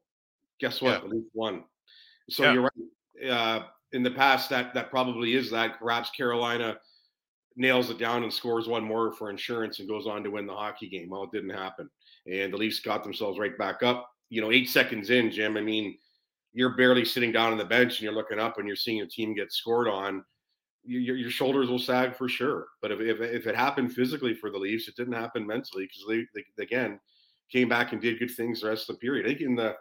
Guess 0.60 0.82
what? 0.82 1.02
Yeah. 1.02 1.10
The 1.10 1.16
Leaf 1.16 1.26
won. 1.34 1.64
So 2.30 2.44
yeah. 2.44 2.54
you're 2.54 2.62
right. 2.64 3.30
Uh, 3.30 3.64
in 3.92 4.04
the 4.04 4.12
past, 4.12 4.50
that 4.52 4.74
that 4.74 4.90
probably 4.90 5.36
is 5.36 5.50
that. 5.52 5.80
Perhaps 5.80 6.12
Carolina 6.12 6.78
nails 7.60 7.90
it 7.90 8.00
down 8.00 8.24
and 8.24 8.34
scores 8.34 8.68
one 8.68 8.84
more 8.84 9.12
for 9.12 9.30
insurance 9.30 9.80
and 9.80 9.88
goes 9.88 10.08
on 10.08 10.24
to 10.24 10.32
win 10.32 10.48
the 10.48 10.54
hockey 10.54 10.88
game. 10.88 11.10
Well, 11.10 11.24
it 11.24 11.32
didn't 11.32 11.50
happen. 11.50 11.90
And 12.26 12.54
the 12.54 12.58
Leafs 12.58 12.80
got 12.80 13.04
themselves 13.04 13.38
right 13.38 13.56
back 13.58 13.84
up. 13.84 14.10
You 14.30 14.42
know, 14.42 14.52
eight 14.52 14.70
seconds 14.70 15.10
in, 15.10 15.30
Jim, 15.30 15.58
I 15.58 15.62
mean, 15.62 15.98
you're 16.54 16.78
barely 16.78 17.04
sitting 17.04 17.34
down 17.34 17.52
on 17.52 17.58
the 17.58 17.66
bench 17.66 17.98
and 17.98 18.02
you're 18.02 18.14
looking 18.14 18.40
up 18.40 18.58
and 18.58 18.68
you're 18.68 18.78
seeing 18.78 18.98
your 18.98 19.08
team 19.08 19.36
get 19.36 19.52
scored 19.52 19.90
on. 19.90 20.24
Your, 20.84 21.18
your 21.18 21.30
shoulders 21.30 21.70
will 21.70 21.80
sag 21.80 22.16
for 22.16 22.30
sure. 22.30 22.68
But 22.82 22.94
if, 22.94 23.02
if, 23.02 23.20
if, 23.20 23.48
it 23.48 23.56
happened 23.56 23.94
physically 23.94 24.34
for 24.34 24.50
the 24.50 24.58
Leafs, 24.58 24.88
it 24.88 24.96
didn't 24.96 25.14
happen 25.14 25.46
mentally 25.46 25.84
because 25.84 26.06
they, 26.08 26.26
they, 26.34 26.64
again, 26.64 27.00
came 27.52 27.68
back 27.68 27.92
and 27.92 28.02
did 28.02 28.20
good 28.20 28.32
things 28.32 28.62
the 28.62 28.70
rest 28.70 28.90
of 28.90 28.96
the 28.96 29.00
period. 29.00 29.26
I 29.26 29.30
think 29.30 29.42
in 29.42 29.56
the 29.56 29.76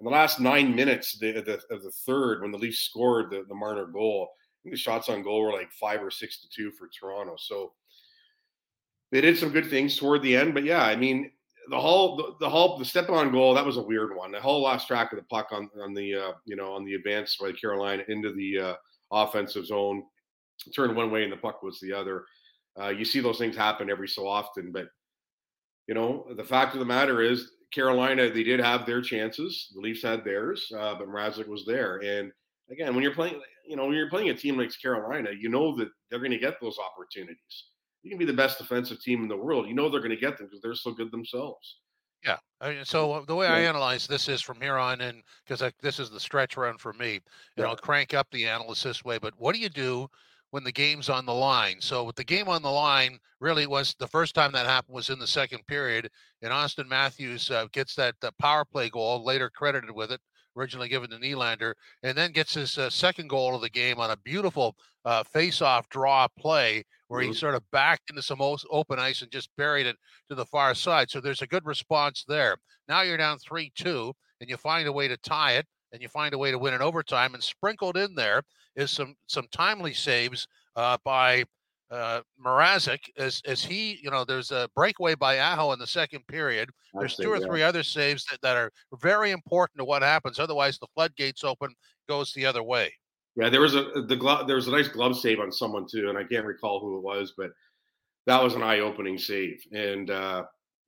in 0.00 0.04
the 0.04 0.10
last 0.10 0.40
nine 0.40 0.74
minutes 0.74 1.14
of 1.14 1.20
the, 1.20 1.32
the, 1.40 1.74
of 1.74 1.82
the 1.82 1.92
third, 2.04 2.42
when 2.42 2.50
the 2.50 2.58
Leafs 2.58 2.80
scored 2.80 3.30
the, 3.30 3.44
the 3.48 3.54
Marner 3.54 3.86
goal, 3.86 4.28
the 4.64 4.76
shots 4.76 5.08
on 5.08 5.22
goal 5.22 5.42
were 5.42 5.52
like 5.52 5.72
five 5.72 6.02
or 6.02 6.10
six 6.10 6.40
to 6.40 6.48
two 6.48 6.70
for 6.72 6.88
Toronto. 6.88 7.34
So 7.38 7.72
they 9.10 9.20
did 9.20 9.36
some 9.38 9.50
good 9.50 9.68
things 9.68 9.96
toward 9.96 10.22
the 10.22 10.36
end. 10.36 10.54
But 10.54 10.64
yeah, 10.64 10.84
I 10.84 10.96
mean, 10.96 11.30
the 11.70 11.80
whole 11.80 12.16
the, 12.16 12.34
the 12.40 12.48
whole 12.48 12.78
the 12.78 12.84
Stepan 12.84 13.30
goal 13.30 13.54
that 13.54 13.64
was 13.64 13.76
a 13.76 13.82
weird 13.82 14.16
one. 14.16 14.32
The 14.32 14.40
Holl 14.40 14.62
lost 14.62 14.88
track 14.88 15.12
of 15.12 15.18
the 15.18 15.24
puck 15.24 15.48
on 15.52 15.68
on 15.82 15.94
the 15.94 16.14
uh, 16.14 16.32
you 16.44 16.56
know 16.56 16.72
on 16.72 16.84
the 16.84 16.94
advance 16.94 17.36
by 17.36 17.52
Carolina 17.52 18.02
into 18.08 18.32
the 18.32 18.58
uh, 18.58 18.74
offensive 19.12 19.66
zone, 19.66 20.04
turned 20.74 20.96
one 20.96 21.10
way 21.10 21.24
and 21.24 21.32
the 21.32 21.36
puck 21.36 21.62
was 21.62 21.78
the 21.80 21.92
other. 21.92 22.24
Uh, 22.80 22.88
you 22.88 23.04
see 23.04 23.20
those 23.20 23.38
things 23.38 23.56
happen 23.56 23.90
every 23.90 24.08
so 24.08 24.26
often, 24.26 24.72
but 24.72 24.86
you 25.86 25.94
know 25.94 26.26
the 26.36 26.44
fact 26.44 26.74
of 26.74 26.80
the 26.80 26.86
matter 26.86 27.20
is 27.20 27.52
Carolina 27.72 28.30
they 28.30 28.44
did 28.44 28.60
have 28.60 28.86
their 28.86 29.02
chances. 29.02 29.70
The 29.74 29.80
Leafs 29.80 30.02
had 30.02 30.24
theirs, 30.24 30.70
uh, 30.76 30.94
but 30.94 31.08
Mrazek 31.08 31.46
was 31.46 31.64
there. 31.64 31.98
And 31.98 32.32
again, 32.70 32.94
when 32.94 33.02
you're 33.02 33.14
playing, 33.14 33.40
you 33.66 33.76
know 33.76 33.86
when 33.86 33.94
you're 33.94 34.10
playing 34.10 34.30
a 34.30 34.34
team 34.34 34.56
like 34.56 34.72
Carolina, 34.80 35.30
you 35.38 35.48
know 35.48 35.76
that 35.76 35.88
they're 36.10 36.18
going 36.18 36.32
to 36.32 36.38
get 36.38 36.60
those 36.60 36.78
opportunities 36.78 37.64
you 38.02 38.10
can 38.10 38.18
be 38.18 38.24
the 38.24 38.32
best 38.32 38.58
defensive 38.58 39.00
team 39.00 39.22
in 39.22 39.28
the 39.28 39.36
world. 39.36 39.68
You 39.68 39.74
know 39.74 39.88
they're 39.88 40.00
going 40.00 40.10
to 40.10 40.16
get 40.16 40.36
them 40.36 40.46
because 40.46 40.60
they're 40.60 40.74
so 40.74 40.92
good 40.92 41.10
themselves. 41.10 41.78
Yeah. 42.24 42.36
so 42.84 43.12
uh, 43.12 43.24
the 43.26 43.34
way. 43.34 43.48
I 43.48 43.60
analyze 43.60 44.06
this 44.06 44.28
is 44.28 44.40
from 44.40 44.60
here 44.60 44.76
on 44.76 45.00
in, 45.00 45.22
because 45.44 45.72
this 45.80 45.98
is 45.98 46.10
the 46.10 46.20
stretch 46.20 46.56
run 46.56 46.78
for 46.78 46.92
me, 46.92 47.14
and 47.14 47.22
yeah. 47.56 47.66
I'll 47.66 47.76
crank 47.76 48.14
up 48.14 48.28
the 48.30 48.44
analysis 48.44 48.82
this 48.82 49.04
way. 49.04 49.18
But 49.18 49.34
what 49.38 49.54
do 49.54 49.60
you 49.60 49.68
do 49.68 50.08
when 50.50 50.62
the 50.62 50.70
game's 50.70 51.08
on 51.08 51.26
the 51.26 51.34
line? 51.34 51.80
So 51.80 52.04
with 52.04 52.14
the 52.14 52.22
game 52.22 52.48
on 52.48 52.62
the 52.62 52.70
line, 52.70 53.18
really 53.40 53.66
was 53.66 53.96
the 53.98 54.06
first 54.06 54.36
time 54.36 54.52
that 54.52 54.66
happened 54.66 54.94
was 54.94 55.10
in 55.10 55.18
the 55.18 55.26
second 55.26 55.66
period, 55.66 56.10
and 56.42 56.52
Auston 56.52 56.88
Matthews 56.88 57.50
uh, 57.50 57.66
gets 57.72 57.96
that 57.96 58.14
uh, 58.22 58.30
power 58.38 58.64
play 58.64 58.88
goal, 58.88 59.24
later 59.24 59.50
credited 59.50 59.90
with 59.90 60.12
it 60.12 60.20
originally 60.56 60.88
given 60.88 61.10
to 61.10 61.16
Nylander, 61.16 61.74
and 62.02 62.16
then 62.16 62.32
gets 62.32 62.54
his 62.54 62.78
uh, 62.78 62.90
second 62.90 63.28
goal 63.28 63.54
of 63.54 63.62
the 63.62 63.70
game 63.70 63.98
on 63.98 64.10
a 64.10 64.16
beautiful 64.16 64.76
uh, 65.04 65.24
face-off 65.24 65.88
draw 65.88 66.28
play 66.38 66.84
where 67.08 67.20
mm-hmm. 67.20 67.32
he 67.32 67.36
sort 67.36 67.54
of 67.54 67.62
backed 67.70 68.10
into 68.10 68.22
some 68.22 68.40
open 68.40 68.98
ice 68.98 69.22
and 69.22 69.30
just 69.30 69.50
buried 69.56 69.86
it 69.86 69.96
to 70.28 70.34
the 70.34 70.46
far 70.46 70.74
side. 70.74 71.10
So 71.10 71.20
there's 71.20 71.42
a 71.42 71.46
good 71.46 71.66
response 71.66 72.24
there. 72.26 72.56
Now 72.88 73.02
you're 73.02 73.16
down 73.16 73.38
three-two, 73.38 74.12
and 74.40 74.50
you 74.50 74.56
find 74.56 74.88
a 74.88 74.92
way 74.92 75.08
to 75.08 75.16
tie 75.18 75.52
it, 75.52 75.66
and 75.92 76.02
you 76.02 76.08
find 76.08 76.34
a 76.34 76.38
way 76.38 76.50
to 76.50 76.58
win 76.58 76.74
in 76.74 76.82
overtime. 76.82 77.34
And 77.34 77.42
sprinkled 77.42 77.96
in 77.96 78.14
there 78.14 78.42
is 78.76 78.90
some 78.90 79.14
some 79.26 79.46
timely 79.52 79.92
saves 79.92 80.48
uh, 80.74 80.96
by 81.04 81.44
uh, 81.92 82.22
Mrazek 82.44 83.00
as 83.18 83.42
as 83.46 83.62
he, 83.62 84.00
you 84.02 84.10
know, 84.10 84.24
there's 84.24 84.50
a 84.50 84.68
breakaway 84.74 85.14
by 85.14 85.38
Aho 85.38 85.72
in 85.72 85.78
the 85.78 85.86
second 85.86 86.26
period. 86.26 86.70
There's 86.94 87.16
two 87.16 87.30
or 87.30 87.36
yeah. 87.36 87.46
three 87.46 87.62
other 87.62 87.82
saves 87.82 88.24
that, 88.26 88.40
that 88.40 88.56
are 88.56 88.70
very 89.00 89.30
important 89.30 89.78
to 89.78 89.84
what 89.84 90.02
happens. 90.02 90.38
Otherwise, 90.38 90.78
the 90.78 90.86
floodgates 90.94 91.44
open, 91.44 91.74
goes 92.08 92.32
the 92.32 92.46
other 92.46 92.62
way. 92.62 92.92
Yeah, 93.36 93.50
there 93.50 93.60
was 93.60 93.74
a 93.74 94.02
the 94.06 94.16
glove. 94.16 94.46
There 94.46 94.56
was 94.56 94.68
a 94.68 94.72
nice 94.72 94.88
glove 94.88 95.16
save 95.18 95.40
on 95.40 95.52
someone 95.52 95.86
too, 95.90 96.08
and 96.08 96.18
I 96.18 96.24
can't 96.24 96.46
recall 96.46 96.80
who 96.80 96.96
it 96.96 97.02
was, 97.02 97.34
but 97.36 97.50
that 98.26 98.42
was 98.42 98.54
an 98.54 98.62
eye-opening 98.62 99.18
save. 99.18 99.62
And 99.72 100.10
uh, 100.10 100.44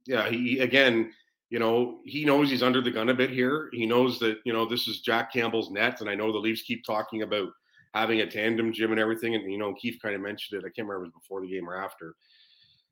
yeah, 0.06 0.28
he 0.28 0.60
again, 0.60 1.12
you 1.50 1.58
know, 1.58 2.00
he 2.04 2.24
knows 2.24 2.50
he's 2.50 2.62
under 2.62 2.80
the 2.80 2.90
gun 2.90 3.10
a 3.10 3.14
bit 3.14 3.30
here. 3.30 3.68
He 3.72 3.86
knows 3.86 4.18
that 4.20 4.38
you 4.44 4.52
know 4.52 4.66
this 4.66 4.88
is 4.88 5.00
Jack 5.00 5.32
Campbell's 5.32 5.70
net, 5.70 6.00
and 6.00 6.08
I 6.08 6.14
know 6.14 6.32
the 6.32 6.38
Leafs 6.38 6.62
keep 6.62 6.84
talking 6.84 7.22
about 7.22 7.48
having 7.94 8.20
a 8.20 8.26
tandem 8.26 8.72
Jim 8.72 8.90
and 8.90 9.00
everything. 9.00 9.34
And 9.34 9.50
you 9.50 9.56
know, 9.56 9.72
Keith 9.74 9.98
kind 10.02 10.14
of 10.14 10.20
mentioned 10.20 10.60
it. 10.60 10.66
I 10.66 10.70
can't 10.70 10.86
remember 10.88 11.06
it 11.06 11.12
was 11.14 11.22
before 11.22 11.40
the 11.40 11.48
game 11.48 11.68
or 11.68 11.76
after. 11.76 12.14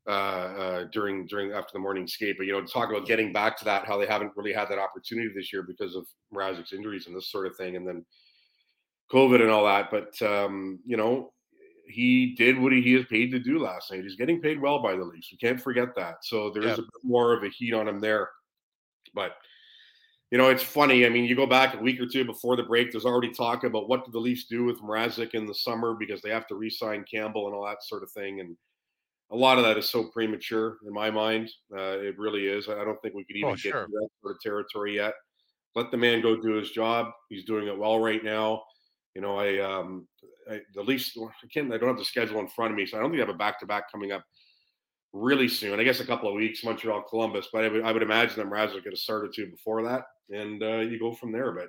Uh, 0.08 0.10
uh, 0.10 0.84
during 0.90 1.26
during 1.26 1.52
after 1.52 1.70
the 1.72 1.78
morning 1.78 2.08
skate, 2.08 2.34
but 2.36 2.44
you 2.44 2.52
know, 2.52 2.60
talk 2.64 2.90
about 2.90 3.06
getting 3.06 3.32
back 3.32 3.56
to 3.56 3.64
that, 3.64 3.86
how 3.86 3.96
they 3.96 4.06
haven't 4.06 4.32
really 4.34 4.52
had 4.52 4.68
that 4.68 4.76
opportunity 4.76 5.30
this 5.32 5.52
year 5.52 5.62
because 5.62 5.94
of 5.94 6.04
Mrazek's 6.34 6.72
injuries 6.72 7.06
and 7.06 7.14
this 7.14 7.30
sort 7.30 7.46
of 7.46 7.54
thing, 7.54 7.76
and 7.76 7.86
then 7.86 8.04
COVID 9.12 9.40
and 9.40 9.48
all 9.48 9.64
that. 9.64 9.92
But 9.92 10.20
um, 10.20 10.80
you 10.84 10.96
know, 10.96 11.32
he 11.86 12.34
did 12.34 12.58
what 12.58 12.72
he, 12.72 12.96
is 12.96 13.06
paid 13.06 13.30
to 13.30 13.38
do 13.38 13.60
last 13.60 13.92
night. 13.92 14.02
He's 14.02 14.16
getting 14.16 14.40
paid 14.40 14.60
well 14.60 14.82
by 14.82 14.96
the 14.96 15.04
Leafs. 15.04 15.28
We 15.30 15.38
can't 15.38 15.60
forget 15.60 15.94
that. 15.94 16.16
So 16.22 16.50
there 16.50 16.64
is 16.64 16.80
a 16.80 16.82
bit 16.82 17.04
more 17.04 17.32
of 17.32 17.44
a 17.44 17.48
heat 17.48 17.72
on 17.72 17.86
him 17.86 18.00
there. 18.00 18.28
But 19.14 19.36
you 20.32 20.38
know, 20.38 20.48
it's 20.48 20.62
funny. 20.62 21.04
I 21.04 21.10
mean, 21.10 21.26
you 21.26 21.36
go 21.36 21.46
back 21.46 21.74
a 21.74 21.78
week 21.78 22.00
or 22.00 22.06
two 22.06 22.24
before 22.24 22.56
the 22.56 22.62
break, 22.62 22.90
there's 22.90 23.04
already 23.04 23.30
talk 23.30 23.64
about 23.64 23.86
what 23.86 24.02
did 24.02 24.14
the 24.14 24.18
Leafs 24.18 24.46
do 24.46 24.64
with 24.64 24.80
Mrazek 24.80 25.34
in 25.34 25.44
the 25.44 25.54
summer 25.54 25.94
because 25.94 26.22
they 26.22 26.30
have 26.30 26.46
to 26.46 26.54
re-sign 26.54 27.04
Campbell 27.04 27.48
and 27.48 27.54
all 27.54 27.66
that 27.66 27.82
sort 27.82 28.02
of 28.02 28.10
thing. 28.12 28.40
And 28.40 28.56
a 29.30 29.36
lot 29.36 29.58
of 29.58 29.64
that 29.64 29.76
is 29.76 29.90
so 29.90 30.04
premature 30.04 30.78
in 30.86 30.92
my 30.94 31.10
mind. 31.10 31.50
Uh, 31.70 31.98
it 31.98 32.18
really 32.18 32.46
is. 32.46 32.66
I 32.66 32.82
don't 32.82 33.00
think 33.02 33.14
we 33.14 33.24
could 33.24 33.36
even 33.36 33.50
oh, 33.50 33.56
get 33.56 33.72
to 33.72 33.86
that 33.86 34.08
sort 34.22 34.34
of 34.34 34.40
territory 34.40 34.96
yet. 34.96 35.12
Let 35.74 35.90
the 35.90 35.98
man 35.98 36.22
go 36.22 36.40
do 36.40 36.54
his 36.54 36.70
job. 36.70 37.10
He's 37.28 37.44
doing 37.44 37.68
it 37.68 37.76
well 37.76 38.00
right 38.00 38.24
now. 38.24 38.62
You 39.14 39.20
know, 39.20 39.36
I, 39.36 39.58
um, 39.58 40.08
I 40.50 40.60
the 40.74 40.82
Leafs. 40.82 41.14
I 41.14 41.46
can't. 41.52 41.70
I 41.70 41.76
don't 41.76 41.90
have 41.90 41.98
the 41.98 42.06
schedule 42.06 42.40
in 42.40 42.48
front 42.48 42.70
of 42.70 42.78
me, 42.78 42.86
so 42.86 42.96
I 42.96 43.00
don't 43.02 43.10
think 43.10 43.22
I 43.22 43.26
have 43.26 43.34
a 43.34 43.38
back-to-back 43.38 43.92
coming 43.92 44.12
up 44.12 44.24
really 45.12 45.48
soon. 45.48 45.78
I 45.78 45.84
guess 45.84 46.00
a 46.00 46.06
couple 46.06 46.28
of 46.28 46.34
weeks, 46.34 46.64
Montreal, 46.64 47.02
Columbus, 47.02 47.48
but 47.52 47.64
I 47.64 47.68
would, 47.68 47.84
I 47.84 47.92
would 47.92 48.02
imagine 48.02 48.36
that 48.36 48.46
Mraz 48.46 48.72
would 48.72 48.84
get 48.84 48.92
a 48.92 48.96
start 48.96 49.24
or 49.24 49.28
two 49.28 49.46
before 49.46 49.82
that, 49.82 50.04
and 50.30 50.62
uh, 50.62 50.78
you 50.78 50.98
go 50.98 51.12
from 51.12 51.32
there. 51.32 51.52
But 51.52 51.68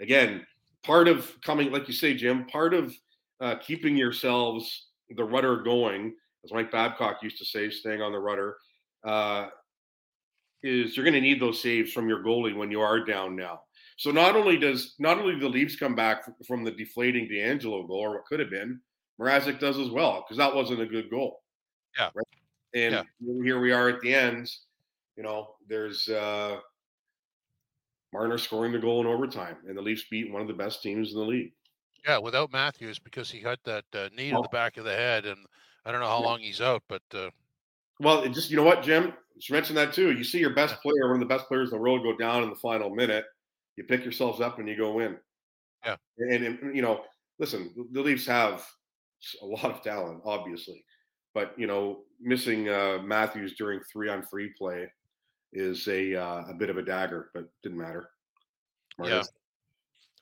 again, 0.00 0.46
part 0.82 1.08
of 1.08 1.40
coming, 1.42 1.70
like 1.70 1.88
you 1.88 1.94
say, 1.94 2.14
Jim, 2.14 2.46
part 2.46 2.74
of 2.74 2.94
uh, 3.40 3.56
keeping 3.56 3.96
yourselves 3.96 4.88
the 5.10 5.24
rudder 5.24 5.62
going, 5.62 6.14
as 6.44 6.52
Mike 6.52 6.70
Babcock 6.72 7.22
used 7.22 7.38
to 7.38 7.44
say, 7.44 7.70
staying 7.70 8.02
on 8.02 8.12
the 8.12 8.18
rudder, 8.18 8.56
uh, 9.04 9.48
is 10.62 10.96
you're 10.96 11.04
going 11.04 11.14
to 11.14 11.20
need 11.20 11.40
those 11.40 11.60
saves 11.60 11.92
from 11.92 12.08
your 12.08 12.22
goalie 12.22 12.56
when 12.56 12.70
you 12.70 12.80
are 12.80 13.04
down 13.04 13.36
now. 13.36 13.60
So 13.96 14.10
not 14.10 14.34
only 14.34 14.56
does 14.56 14.94
not 14.98 15.18
only 15.18 15.34
do 15.34 15.40
the 15.40 15.48
Leafs 15.48 15.76
come 15.76 15.94
back 15.94 16.24
from 16.46 16.64
the 16.64 16.70
deflating 16.72 17.28
DeAngelo 17.28 17.86
goal, 17.86 18.00
or 18.00 18.10
what 18.14 18.24
could 18.24 18.40
have 18.40 18.50
been, 18.50 18.80
Mrazek 19.20 19.60
does 19.60 19.78
as 19.78 19.90
well 19.90 20.24
because 20.24 20.38
that 20.38 20.54
wasn't 20.54 20.80
a 20.80 20.86
good 20.86 21.10
goal. 21.10 21.42
Yeah. 21.96 22.10
Right? 22.14 22.26
And 22.74 22.94
yeah. 22.94 23.02
here 23.42 23.60
we 23.60 23.72
are 23.72 23.88
at 23.88 24.00
the 24.00 24.14
end. 24.14 24.50
You 25.16 25.22
know, 25.22 25.54
there's 25.68 26.08
uh, 26.08 26.58
Marner 28.12 28.38
scoring 28.38 28.72
the 28.72 28.78
goal 28.78 29.00
in 29.00 29.06
overtime, 29.06 29.56
and 29.68 29.76
the 29.76 29.82
Leafs 29.82 30.04
beat 30.10 30.32
one 30.32 30.42
of 30.42 30.48
the 30.48 30.54
best 30.54 30.82
teams 30.82 31.12
in 31.12 31.18
the 31.18 31.24
league. 31.24 31.52
Yeah, 32.06 32.18
without 32.18 32.52
Matthews 32.52 32.98
because 32.98 33.30
he 33.30 33.40
got 33.40 33.58
that 33.64 33.84
uh, 33.94 34.08
knee 34.16 34.32
oh. 34.32 34.36
to 34.36 34.42
the 34.42 34.48
back 34.48 34.76
of 34.76 34.84
the 34.84 34.94
head, 34.94 35.24
and 35.24 35.38
I 35.84 35.92
don't 35.92 36.00
know 36.00 36.08
how 36.08 36.20
yeah. 36.20 36.26
long 36.26 36.40
he's 36.40 36.60
out, 36.60 36.82
but. 36.88 37.02
Uh... 37.12 37.30
Well, 38.00 38.26
just 38.28 38.50
you 38.50 38.56
know 38.56 38.64
what, 38.64 38.82
Jim, 38.82 39.12
you 39.36 39.52
mentioned 39.52 39.78
that 39.78 39.92
too. 39.92 40.12
You 40.12 40.24
see 40.24 40.38
your 40.38 40.54
best 40.54 40.80
player, 40.82 41.06
one 41.06 41.14
of 41.14 41.20
the 41.20 41.34
best 41.34 41.46
players 41.46 41.70
in 41.70 41.78
the 41.78 41.82
world, 41.82 42.02
go 42.02 42.16
down 42.16 42.42
in 42.42 42.50
the 42.50 42.56
final 42.56 42.90
minute. 42.90 43.24
You 43.76 43.84
pick 43.84 44.02
yourselves 44.02 44.40
up 44.40 44.58
and 44.58 44.68
you 44.68 44.76
go 44.76 44.92
win. 44.92 45.16
Yeah, 45.84 45.96
and, 46.18 46.44
and 46.44 46.76
you 46.76 46.82
know, 46.82 47.02
listen, 47.38 47.70
the 47.92 48.02
Leafs 48.02 48.26
have 48.26 48.66
a 49.42 49.46
lot 49.46 49.64
of 49.64 49.82
talent, 49.82 50.22
obviously, 50.24 50.84
but 51.34 51.52
you 51.58 51.66
know, 51.66 52.00
missing 52.20 52.68
uh, 52.68 52.98
Matthews 53.04 53.54
during 53.54 53.80
three 53.80 54.08
on 54.08 54.22
three 54.22 54.52
play 54.56 54.90
is 55.52 55.86
a 55.88 56.14
uh, 56.14 56.44
a 56.48 56.54
bit 56.54 56.70
of 56.70 56.78
a 56.78 56.82
dagger, 56.82 57.30
but 57.34 57.48
didn't 57.62 57.78
matter. 57.78 58.10
Yeah. 59.02 59.22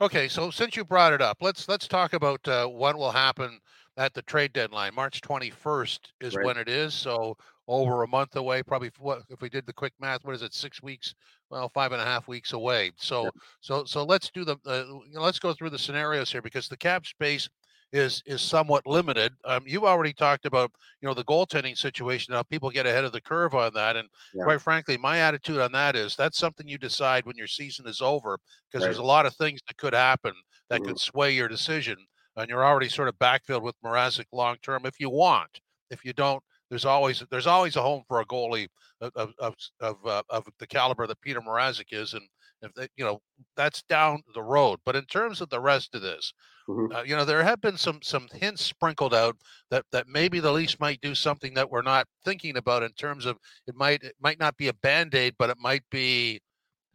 Okay, 0.00 0.26
so 0.26 0.50
since 0.50 0.74
you 0.74 0.84
brought 0.84 1.12
it 1.12 1.22
up, 1.22 1.38
let's 1.40 1.68
let's 1.68 1.86
talk 1.86 2.12
about 2.12 2.46
uh, 2.48 2.66
what 2.66 2.96
will 2.96 3.12
happen 3.12 3.60
at 3.96 4.14
the 4.14 4.22
trade 4.22 4.52
deadline. 4.52 4.94
March 4.94 5.20
21st 5.20 6.00
is 6.20 6.34
right. 6.34 6.46
when 6.46 6.56
it 6.56 6.68
is. 6.68 6.94
So 6.94 7.36
over 7.68 8.02
a 8.02 8.08
month 8.08 8.34
away, 8.36 8.62
probably 8.62 8.90
what 8.98 9.22
if 9.28 9.40
we 9.40 9.48
did 9.48 9.66
the 9.66 9.72
quick 9.72 9.92
math, 10.00 10.24
what 10.24 10.34
is 10.34 10.42
it, 10.42 10.54
six 10.54 10.82
weeks? 10.82 11.14
Well, 11.50 11.68
five 11.68 11.92
and 11.92 12.00
a 12.00 12.04
half 12.04 12.26
weeks 12.26 12.52
away. 12.52 12.92
So 12.96 13.30
so 13.60 13.84
so 13.84 14.04
let's 14.04 14.30
do 14.30 14.44
the 14.44 14.56
uh, 14.66 14.84
let's 15.20 15.38
go 15.38 15.52
through 15.52 15.70
the 15.70 15.78
scenarios 15.78 16.32
here 16.32 16.42
because 16.42 16.68
the 16.68 16.76
cap 16.76 17.06
space 17.06 17.48
is 17.92 18.22
is 18.26 18.40
somewhat 18.40 18.86
limited. 18.86 19.32
Um, 19.44 19.62
you 19.66 19.86
already 19.86 20.12
talked 20.12 20.46
about 20.46 20.72
you 21.00 21.08
know 21.08 21.14
the 21.14 21.24
goaltending 21.24 21.76
situation. 21.76 22.34
How 22.34 22.42
people 22.42 22.70
get 22.70 22.86
ahead 22.86 23.04
of 23.04 23.12
the 23.12 23.20
curve 23.20 23.54
on 23.54 23.72
that, 23.74 23.96
and 23.96 24.08
yeah. 24.34 24.44
quite 24.44 24.62
frankly, 24.62 24.96
my 24.96 25.18
attitude 25.18 25.58
on 25.58 25.72
that 25.72 25.94
is 25.94 26.16
that's 26.16 26.38
something 26.38 26.66
you 26.66 26.78
decide 26.78 27.26
when 27.26 27.36
your 27.36 27.46
season 27.46 27.86
is 27.86 28.00
over 28.00 28.38
because 28.70 28.82
right. 28.82 28.88
there's 28.88 28.98
a 28.98 29.02
lot 29.02 29.26
of 29.26 29.34
things 29.34 29.60
that 29.66 29.76
could 29.76 29.94
happen 29.94 30.32
that 30.70 30.80
mm-hmm. 30.80 30.88
could 30.88 31.00
sway 31.00 31.32
your 31.32 31.48
decision, 31.48 31.96
and 32.36 32.48
you're 32.48 32.64
already 32.64 32.88
sort 32.88 33.08
of 33.08 33.18
backfilled 33.18 33.62
with 33.62 33.80
Mrazek 33.84 34.26
long 34.32 34.56
term 34.62 34.86
if 34.86 34.98
you 34.98 35.10
want. 35.10 35.60
If 35.90 36.04
you 36.04 36.14
don't, 36.14 36.42
there's 36.70 36.86
always 36.86 37.22
there's 37.30 37.46
always 37.46 37.76
a 37.76 37.82
home 37.82 38.02
for 38.08 38.20
a 38.20 38.26
goalie 38.26 38.68
of 39.02 39.34
of 39.38 39.54
of, 39.80 40.06
uh, 40.06 40.22
of 40.30 40.48
the 40.58 40.66
caliber 40.66 41.06
that 41.06 41.20
Peter 41.20 41.40
Mrazek 41.40 41.92
is, 41.92 42.14
and 42.14 42.22
if 42.62 42.72
they, 42.74 42.88
you 42.96 43.04
know 43.04 43.20
that's 43.56 43.82
down 43.82 44.22
the 44.34 44.42
road. 44.42 44.80
But 44.84 44.96
in 44.96 45.04
terms 45.04 45.40
of 45.40 45.50
the 45.50 45.60
rest 45.60 45.94
of 45.94 46.02
this, 46.02 46.32
Mm-hmm. 46.68 46.94
Uh, 46.94 47.02
you 47.02 47.16
know, 47.16 47.24
there 47.24 47.42
have 47.42 47.60
been 47.60 47.76
some 47.76 48.00
some 48.02 48.28
hints 48.32 48.64
sprinkled 48.64 49.14
out 49.14 49.36
that 49.70 49.84
that 49.92 50.08
maybe 50.08 50.40
the 50.40 50.52
Leafs 50.52 50.78
might 50.78 51.00
do 51.00 51.14
something 51.14 51.54
that 51.54 51.68
we're 51.68 51.82
not 51.82 52.06
thinking 52.24 52.56
about 52.56 52.82
in 52.82 52.92
terms 52.92 53.26
of 53.26 53.36
it 53.66 53.74
might 53.74 54.02
it 54.02 54.14
might 54.20 54.38
not 54.38 54.56
be 54.56 54.68
a 54.68 54.74
band 54.74 55.14
aid, 55.14 55.34
but 55.38 55.50
it 55.50 55.56
might 55.60 55.82
be 55.90 56.40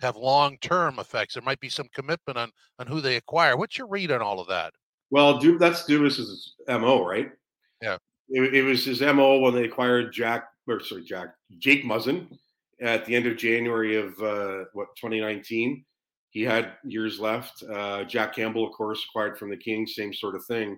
have 0.02 0.16
long 0.16 0.58
term 0.60 1.00
effects. 1.00 1.34
There 1.34 1.44
might 1.44 1.60
be 1.60 1.70
some 1.70 1.88
commitment 1.94 2.38
on 2.38 2.50
on 2.80 2.88
who 2.88 3.02
they 3.02 3.18
acquire. 3.18 3.58
What's 3.58 3.78
your 3.78 3.88
read 3.88 4.12
on 4.12 4.22
all 4.22 4.40
of 4.40 4.48
that? 4.48 4.74
Well, 5.10 5.38
do, 5.40 5.58
that's 5.58 5.84
Dubas's 5.84 6.56
mo, 6.68 7.06
right? 7.06 7.30
Yeah, 7.82 7.98
it, 8.30 8.56
it, 8.56 8.62
was 8.64 8.86
his 8.86 9.02
mo 9.02 9.40
when 9.40 9.54
they 9.54 9.66
acquired 9.66 10.14
Jack 10.14 10.46
or 10.68 10.82
sorry 10.82 11.04
Jack 11.04 11.30
Jake 11.60 11.84
Muzzin 11.84 12.28
at 12.82 13.06
the 13.06 13.16
end 13.16 13.26
of 13.26 13.38
January 13.38 13.96
of 13.96 14.20
uh, 14.22 14.66
what 14.74 14.88
2019 14.98 15.84
he 16.30 16.44
had 16.44 16.74
years 16.84 17.20
left. 17.20 17.64
Uh, 17.64 18.04
Jack 18.04 18.36
Campbell, 18.36 18.66
of 18.66 18.74
course, 18.74 19.04
acquired 19.10 19.38
from 19.38 19.50
the 19.50 19.58
Kings, 19.58 19.96
same 19.96 20.14
sort 20.14 20.36
of 20.36 20.46
thing. 20.46 20.78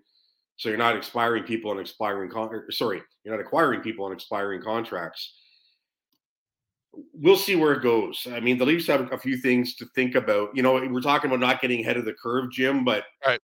So 0.57 0.69
you're 0.69 0.77
not 0.77 0.95
expiring 0.95 1.43
people 1.43 1.71
on 1.71 1.79
expiring 1.79 2.29
con- 2.29 2.63
sorry, 2.69 3.01
you're 3.23 3.35
not 3.35 3.41
acquiring 3.41 3.81
people 3.81 4.05
on 4.05 4.11
expiring 4.11 4.61
contracts. 4.61 5.35
We'll 7.13 7.37
see 7.37 7.55
where 7.55 7.73
it 7.73 7.83
goes. 7.83 8.27
I 8.31 8.39
mean, 8.39 8.57
the 8.57 8.65
Leafs 8.65 8.87
have 8.87 9.11
a 9.11 9.17
few 9.17 9.37
things 9.37 9.75
to 9.75 9.85
think 9.95 10.15
about. 10.15 10.49
You 10.55 10.63
know, 10.63 10.73
we're 10.73 11.01
talking 11.01 11.29
about 11.29 11.39
not 11.39 11.61
getting 11.61 11.81
ahead 11.81 11.97
of 11.97 12.05
the 12.05 12.13
curve, 12.13 12.51
Jim, 12.51 12.83
but 12.83 13.03
right. 13.25 13.39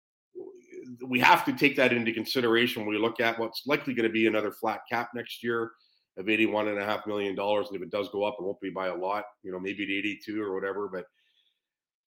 we 1.06 1.20
have 1.20 1.46
to 1.46 1.54
take 1.54 1.76
that 1.78 1.94
into 1.94 2.12
consideration 2.12 2.82
when 2.82 2.94
we 2.94 3.00
look 3.00 3.20
at 3.20 3.40
what's 3.40 3.64
likely 3.66 3.94
going 3.94 4.08
to 4.08 4.14
be 4.14 4.28
another 4.28 4.52
flat 4.52 4.82
cap 4.90 5.10
next 5.14 5.44
year 5.44 5.72
of 6.18 6.30
eighty-one 6.30 6.68
and 6.68 6.80
a 6.80 6.86
half 6.86 7.06
million 7.08 7.36
dollars. 7.36 7.68
And 7.68 7.76
if 7.76 7.82
it 7.82 7.92
does 7.92 8.10
go 8.10 8.24
up, 8.24 8.36
it 8.40 8.44
won't 8.44 8.62
be 8.62 8.70
by 8.70 8.88
a 8.88 8.96
lot. 8.96 9.26
You 9.44 9.52
know, 9.52 9.60
maybe 9.60 9.86
to 9.86 9.94
eighty-two 9.94 10.42
or 10.42 10.54
whatever. 10.54 10.88
But 10.88 11.06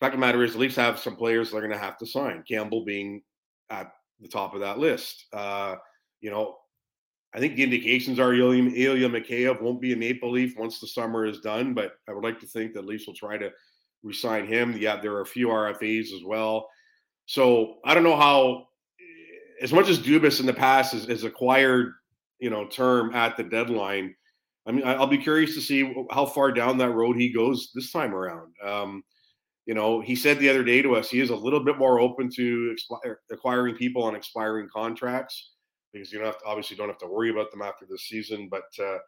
fact 0.00 0.14
of 0.14 0.20
the 0.20 0.26
matter 0.26 0.44
is, 0.44 0.52
the 0.52 0.58
Leafs 0.58 0.76
have 0.76 0.98
some 0.98 1.16
players 1.16 1.50
they're 1.50 1.60
going 1.60 1.72
to 1.72 1.78
have 1.78 1.98
to 1.98 2.06
sign. 2.06 2.44
Campbell 2.48 2.84
being 2.84 3.22
at 3.70 3.90
the 4.20 4.28
top 4.28 4.54
of 4.54 4.60
that 4.60 4.78
list. 4.78 5.26
Uh, 5.32 5.76
you 6.20 6.30
know, 6.30 6.56
I 7.34 7.38
think 7.38 7.56
the 7.56 7.62
indications 7.62 8.18
are 8.18 8.34
Ilya, 8.34 8.70
Ilya 8.70 9.08
Mikheyev 9.10 9.60
won't 9.60 9.80
be 9.80 9.92
a 9.92 9.96
Maple 9.96 10.32
Leaf 10.32 10.56
once 10.56 10.80
the 10.80 10.86
summer 10.86 11.26
is 11.26 11.40
done, 11.40 11.74
but 11.74 11.92
I 12.08 12.12
would 12.12 12.24
like 12.24 12.40
to 12.40 12.46
think 12.46 12.72
that 12.74 12.86
Leafs 12.86 13.06
will 13.06 13.14
try 13.14 13.36
to 13.36 13.50
resign 14.02 14.46
him. 14.46 14.76
Yeah, 14.78 15.00
there 15.00 15.12
are 15.12 15.20
a 15.20 15.26
few 15.26 15.48
RFAs 15.48 16.12
as 16.14 16.24
well. 16.24 16.68
So 17.26 17.76
I 17.84 17.92
don't 17.92 18.04
know 18.04 18.16
how, 18.16 18.68
as 19.60 19.72
much 19.72 19.88
as 19.88 19.98
Dubas 19.98 20.40
in 20.40 20.46
the 20.46 20.54
past 20.54 20.94
has, 20.94 21.04
has 21.04 21.24
acquired, 21.24 21.92
you 22.40 22.50
know, 22.50 22.66
term 22.66 23.14
at 23.14 23.36
the 23.36 23.44
deadline. 23.44 24.14
I 24.66 24.72
mean, 24.72 24.86
I'll 24.86 25.06
be 25.06 25.18
curious 25.18 25.54
to 25.54 25.60
see 25.60 25.94
how 26.10 26.26
far 26.26 26.52
down 26.52 26.78
that 26.78 26.90
road 26.90 27.16
he 27.16 27.32
goes 27.32 27.70
this 27.74 27.90
time 27.90 28.14
around. 28.14 28.52
Um, 28.64 29.02
you 29.64 29.74
know, 29.74 30.00
he 30.00 30.16
said 30.16 30.38
the 30.38 30.48
other 30.48 30.64
day 30.64 30.82
to 30.82 30.96
us 30.96 31.10
he 31.10 31.20
is 31.20 31.30
a 31.30 31.36
little 31.36 31.62
bit 31.62 31.78
more 31.78 32.00
open 32.00 32.30
to 32.36 32.76
acquiring 33.30 33.76
people 33.76 34.02
on 34.02 34.14
expiring 34.14 34.68
contracts 34.74 35.52
because 35.92 36.12
you 36.12 36.18
don't 36.18 36.26
have 36.26 36.38
to, 36.38 36.44
obviously 36.46 36.76
don't 36.76 36.88
have 36.88 36.98
to 36.98 37.06
worry 37.06 37.30
about 37.30 37.50
them 37.50 37.62
after 37.62 37.86
the 37.88 37.98
season. 37.98 38.48
But 38.50 38.64
uh, 38.82 38.98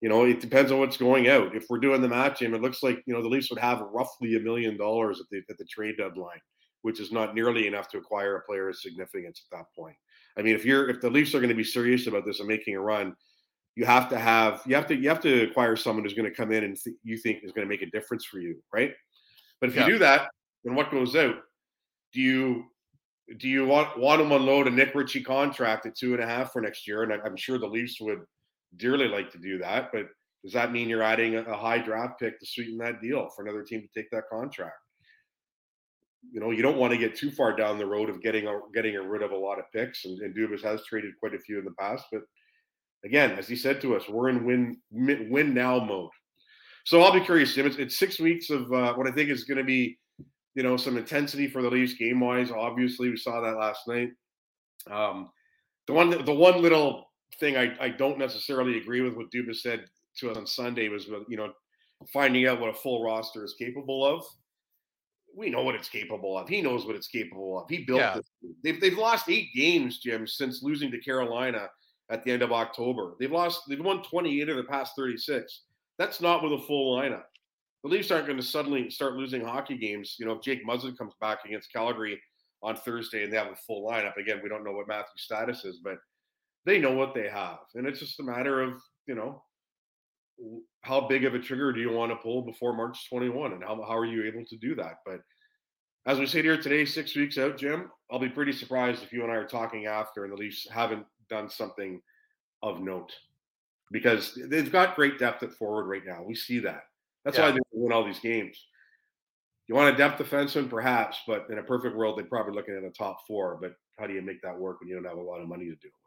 you 0.00 0.08
know, 0.08 0.24
it 0.24 0.40
depends 0.40 0.72
on 0.72 0.78
what's 0.78 0.96
going 0.96 1.28
out. 1.28 1.54
If 1.54 1.66
we're 1.70 1.78
doing 1.78 2.00
the 2.00 2.08
match 2.08 2.40
game, 2.40 2.54
it 2.54 2.62
looks 2.62 2.82
like 2.82 3.02
you 3.06 3.14
know 3.14 3.22
the 3.22 3.28
Leafs 3.28 3.50
would 3.50 3.60
have 3.60 3.80
roughly 3.92 4.36
a 4.36 4.40
million 4.40 4.76
dollars 4.76 5.20
at 5.20 5.26
the 5.30 5.42
at 5.50 5.58
the 5.58 5.64
trade 5.64 5.96
deadline, 5.98 6.40
which 6.82 7.00
is 7.00 7.12
not 7.12 7.34
nearly 7.34 7.66
enough 7.66 7.88
to 7.88 7.98
acquire 7.98 8.36
a 8.36 8.42
player 8.42 8.68
of 8.68 8.76
significance 8.76 9.42
at 9.50 9.58
that 9.58 9.66
point. 9.76 9.96
I 10.38 10.42
mean, 10.42 10.54
if 10.54 10.64
you're 10.64 10.88
if 10.88 11.00
the 11.00 11.10
Leafs 11.10 11.34
are 11.34 11.38
going 11.38 11.48
to 11.48 11.54
be 11.54 11.64
serious 11.64 12.06
about 12.06 12.24
this 12.24 12.40
and 12.40 12.48
making 12.48 12.76
a 12.76 12.80
run, 12.80 13.14
you 13.74 13.84
have 13.84 14.08
to 14.10 14.18
have 14.18 14.62
you 14.66 14.74
have 14.74 14.86
to 14.88 14.96
you 14.96 15.08
have 15.08 15.20
to 15.20 15.44
acquire 15.44 15.76
someone 15.76 16.04
who's 16.04 16.14
going 16.14 16.28
to 16.28 16.34
come 16.34 16.52
in 16.52 16.64
and 16.64 16.76
th- 16.76 16.96
you 17.02 17.16
think 17.16 17.42
is 17.42 17.52
going 17.52 17.66
to 17.66 17.70
make 17.70 17.82
a 17.82 17.90
difference 17.90 18.24
for 18.24 18.38
you, 18.38 18.56
right? 18.72 18.92
But 19.60 19.70
if 19.70 19.76
yeah. 19.76 19.86
you 19.86 19.92
do 19.92 19.98
that, 19.98 20.30
then 20.64 20.74
what 20.74 20.90
goes 20.90 21.16
out? 21.16 21.36
Do 22.12 22.20
you 22.20 22.64
do 23.38 23.48
you 23.48 23.66
want 23.66 23.98
want 23.98 24.20
to 24.20 24.34
unload 24.34 24.66
a 24.66 24.70
Nick 24.70 24.94
Ritchie 24.94 25.22
contract 25.22 25.86
at 25.86 25.96
two 25.96 26.14
and 26.14 26.22
a 26.22 26.26
half 26.26 26.52
for 26.52 26.60
next 26.60 26.86
year? 26.86 27.02
And 27.02 27.12
I'm 27.12 27.36
sure 27.36 27.58
the 27.58 27.66
Leafs 27.66 28.00
would 28.00 28.22
dearly 28.76 29.08
like 29.08 29.30
to 29.32 29.38
do 29.38 29.58
that. 29.58 29.90
But 29.92 30.06
does 30.42 30.52
that 30.52 30.72
mean 30.72 30.88
you're 30.88 31.02
adding 31.02 31.36
a, 31.36 31.56
high 31.56 31.78
draft 31.78 32.18
pick 32.18 32.38
to 32.40 32.46
sweeten 32.46 32.76
that 32.78 33.00
deal 33.00 33.28
for 33.30 33.42
another 33.42 33.62
team 33.62 33.80
to 33.82 34.00
take 34.00 34.10
that 34.10 34.24
contract? 34.30 34.76
You 36.30 36.40
know, 36.40 36.50
you 36.50 36.62
don't 36.62 36.78
want 36.78 36.92
to 36.92 36.98
get 36.98 37.16
too 37.16 37.30
far 37.30 37.54
down 37.56 37.78
the 37.78 37.86
road 37.86 38.08
of 38.08 38.22
getting 38.22 38.46
a, 38.46 38.60
getting 38.72 38.94
rid 38.96 39.22
of 39.22 39.32
a 39.32 39.36
lot 39.36 39.58
of 39.58 39.64
picks. 39.74 40.04
And, 40.04 40.18
and 40.20 40.34
Dubas 40.34 40.62
has 40.62 40.84
traded 40.84 41.18
quite 41.18 41.34
a 41.34 41.38
few 41.38 41.58
in 41.58 41.64
the 41.64 41.74
past. 41.78 42.04
But 42.12 42.22
again, 43.04 43.32
as 43.32 43.48
he 43.48 43.56
said 43.56 43.80
to 43.80 43.96
us, 43.96 44.08
we're 44.08 44.28
in 44.28 44.44
win 44.44 44.76
win 45.30 45.52
now 45.52 45.84
mode. 45.84 46.10
So 46.84 47.00
I'll 47.02 47.12
be 47.12 47.20
curious, 47.20 47.54
Jim. 47.54 47.66
It's, 47.66 47.76
it's 47.76 47.98
six 47.98 48.18
weeks 48.18 48.50
of 48.50 48.72
uh, 48.72 48.94
what 48.94 49.08
I 49.08 49.12
think 49.12 49.30
is 49.30 49.44
going 49.44 49.58
to 49.58 49.64
be, 49.64 49.98
you 50.54 50.62
know, 50.62 50.76
some 50.76 50.96
intensity 50.96 51.48
for 51.48 51.62
the 51.62 51.70
Leafs 51.70 51.94
game 51.94 52.20
wise. 52.20 52.50
Obviously, 52.50 53.08
we 53.10 53.16
saw 53.16 53.40
that 53.40 53.56
last 53.56 53.86
night. 53.86 54.10
Um, 54.90 55.30
the 55.86 55.92
one, 55.92 56.24
the 56.24 56.34
one 56.34 56.60
little 56.60 57.10
thing 57.38 57.56
I, 57.56 57.74
I 57.80 57.88
don't 57.88 58.18
necessarily 58.18 58.78
agree 58.78 59.00
with 59.00 59.14
what 59.14 59.30
Dubas 59.30 59.56
said 59.56 59.84
to 60.18 60.30
us 60.30 60.36
on 60.36 60.46
Sunday 60.46 60.88
was, 60.88 61.06
you 61.28 61.36
know, 61.36 61.52
finding 62.12 62.46
out 62.46 62.60
what 62.60 62.70
a 62.70 62.74
full 62.74 63.04
roster 63.04 63.44
is 63.44 63.54
capable 63.58 64.04
of. 64.04 64.24
We 65.34 65.50
know 65.50 65.62
what 65.62 65.74
it's 65.74 65.88
capable 65.88 66.36
of. 66.36 66.48
He 66.48 66.60
knows 66.60 66.84
what 66.84 66.96
it's 66.96 67.08
capable 67.08 67.60
of. 67.60 67.68
He 67.68 67.84
built 67.84 68.00
yeah. 68.00 68.14
this. 68.14 68.54
They've, 68.62 68.80
they've 68.80 68.98
lost 68.98 69.28
eight 69.28 69.48
games, 69.54 69.98
Jim, 69.98 70.26
since 70.26 70.62
losing 70.62 70.90
to 70.90 70.98
Carolina 70.98 71.68
at 72.10 72.22
the 72.24 72.30
end 72.30 72.42
of 72.42 72.52
October. 72.52 73.14
They've 73.18 73.30
lost. 73.30 73.62
They've 73.68 73.82
won 73.82 74.02
28 74.02 74.48
of 74.48 74.56
the 74.56 74.64
past 74.64 74.92
36. 74.96 75.62
That's 75.98 76.20
not 76.20 76.42
with 76.42 76.52
a 76.52 76.58
full 76.58 76.96
lineup. 76.96 77.24
The 77.82 77.88
Leafs 77.88 78.10
aren't 78.10 78.26
going 78.26 78.38
to 78.38 78.44
suddenly 78.44 78.90
start 78.90 79.14
losing 79.14 79.44
hockey 79.44 79.76
games. 79.76 80.16
You 80.18 80.26
know, 80.26 80.32
if 80.32 80.42
Jake 80.42 80.66
Muzzin 80.66 80.96
comes 80.96 81.14
back 81.20 81.44
against 81.44 81.72
Calgary 81.72 82.20
on 82.62 82.76
Thursday 82.76 83.24
and 83.24 83.32
they 83.32 83.36
have 83.36 83.48
a 83.48 83.56
full 83.66 83.88
lineup, 83.88 84.16
again, 84.16 84.40
we 84.42 84.48
don't 84.48 84.64
know 84.64 84.72
what 84.72 84.86
Matthew's 84.86 85.22
status 85.22 85.64
is, 85.64 85.80
but 85.82 85.96
they 86.64 86.78
know 86.78 86.92
what 86.92 87.14
they 87.14 87.28
have. 87.28 87.58
And 87.74 87.86
it's 87.86 87.98
just 87.98 88.20
a 88.20 88.22
matter 88.22 88.62
of, 88.62 88.74
you 89.06 89.14
know, 89.14 89.42
how 90.82 91.06
big 91.06 91.24
of 91.24 91.34
a 91.34 91.38
trigger 91.38 91.72
do 91.72 91.80
you 91.80 91.92
want 91.92 92.10
to 92.10 92.16
pull 92.16 92.42
before 92.42 92.74
March 92.74 93.08
21 93.08 93.52
and 93.52 93.62
how, 93.62 93.76
how 93.82 93.96
are 93.96 94.04
you 94.04 94.24
able 94.24 94.44
to 94.44 94.56
do 94.56 94.74
that? 94.74 94.96
But 95.06 95.20
as 96.06 96.18
we 96.18 96.26
sit 96.26 96.44
here 96.44 96.60
today, 96.60 96.84
six 96.84 97.14
weeks 97.14 97.38
out, 97.38 97.56
Jim, 97.56 97.90
I'll 98.10 98.18
be 98.18 98.28
pretty 98.28 98.52
surprised 98.52 99.02
if 99.02 99.12
you 99.12 99.22
and 99.22 99.30
I 99.30 99.36
are 99.36 99.46
talking 99.46 99.86
after 99.86 100.24
and 100.24 100.32
the 100.32 100.36
Leafs 100.36 100.66
haven't 100.68 101.06
done 101.30 101.48
something 101.48 102.00
of 102.62 102.80
note 102.80 103.12
because 103.92 104.38
they've 104.48 104.72
got 104.72 104.96
great 104.96 105.18
depth 105.18 105.42
at 105.42 105.52
forward 105.52 105.86
right 105.86 106.02
now. 106.04 106.22
We 106.26 106.34
see 106.34 106.58
that. 106.60 106.82
That's 107.24 107.38
yeah. 107.38 107.46
why 107.46 107.50
they 107.52 107.60
win 107.72 107.92
all 107.92 108.04
these 108.04 108.18
games. 108.18 108.56
You 109.68 109.76
want 109.76 109.94
a 109.94 109.96
depth 109.96 110.20
defenseman, 110.20 110.68
perhaps, 110.68 111.18
but 111.26 111.46
in 111.50 111.58
a 111.58 111.62
perfect 111.62 111.96
world, 111.96 112.18
they're 112.18 112.24
probably 112.24 112.54
looking 112.54 112.76
at 112.76 112.82
a 112.82 112.90
top 112.90 113.18
four. 113.28 113.58
But 113.60 113.74
how 113.98 114.06
do 114.06 114.14
you 114.14 114.22
make 114.22 114.42
that 114.42 114.58
work 114.58 114.80
when 114.80 114.88
you 114.88 114.96
don't 114.96 115.04
have 115.04 115.18
a 115.18 115.22
lot 115.22 115.40
of 115.40 115.48
money 115.48 115.66
to 115.66 115.76
do 115.76 115.88
with? 115.88 116.01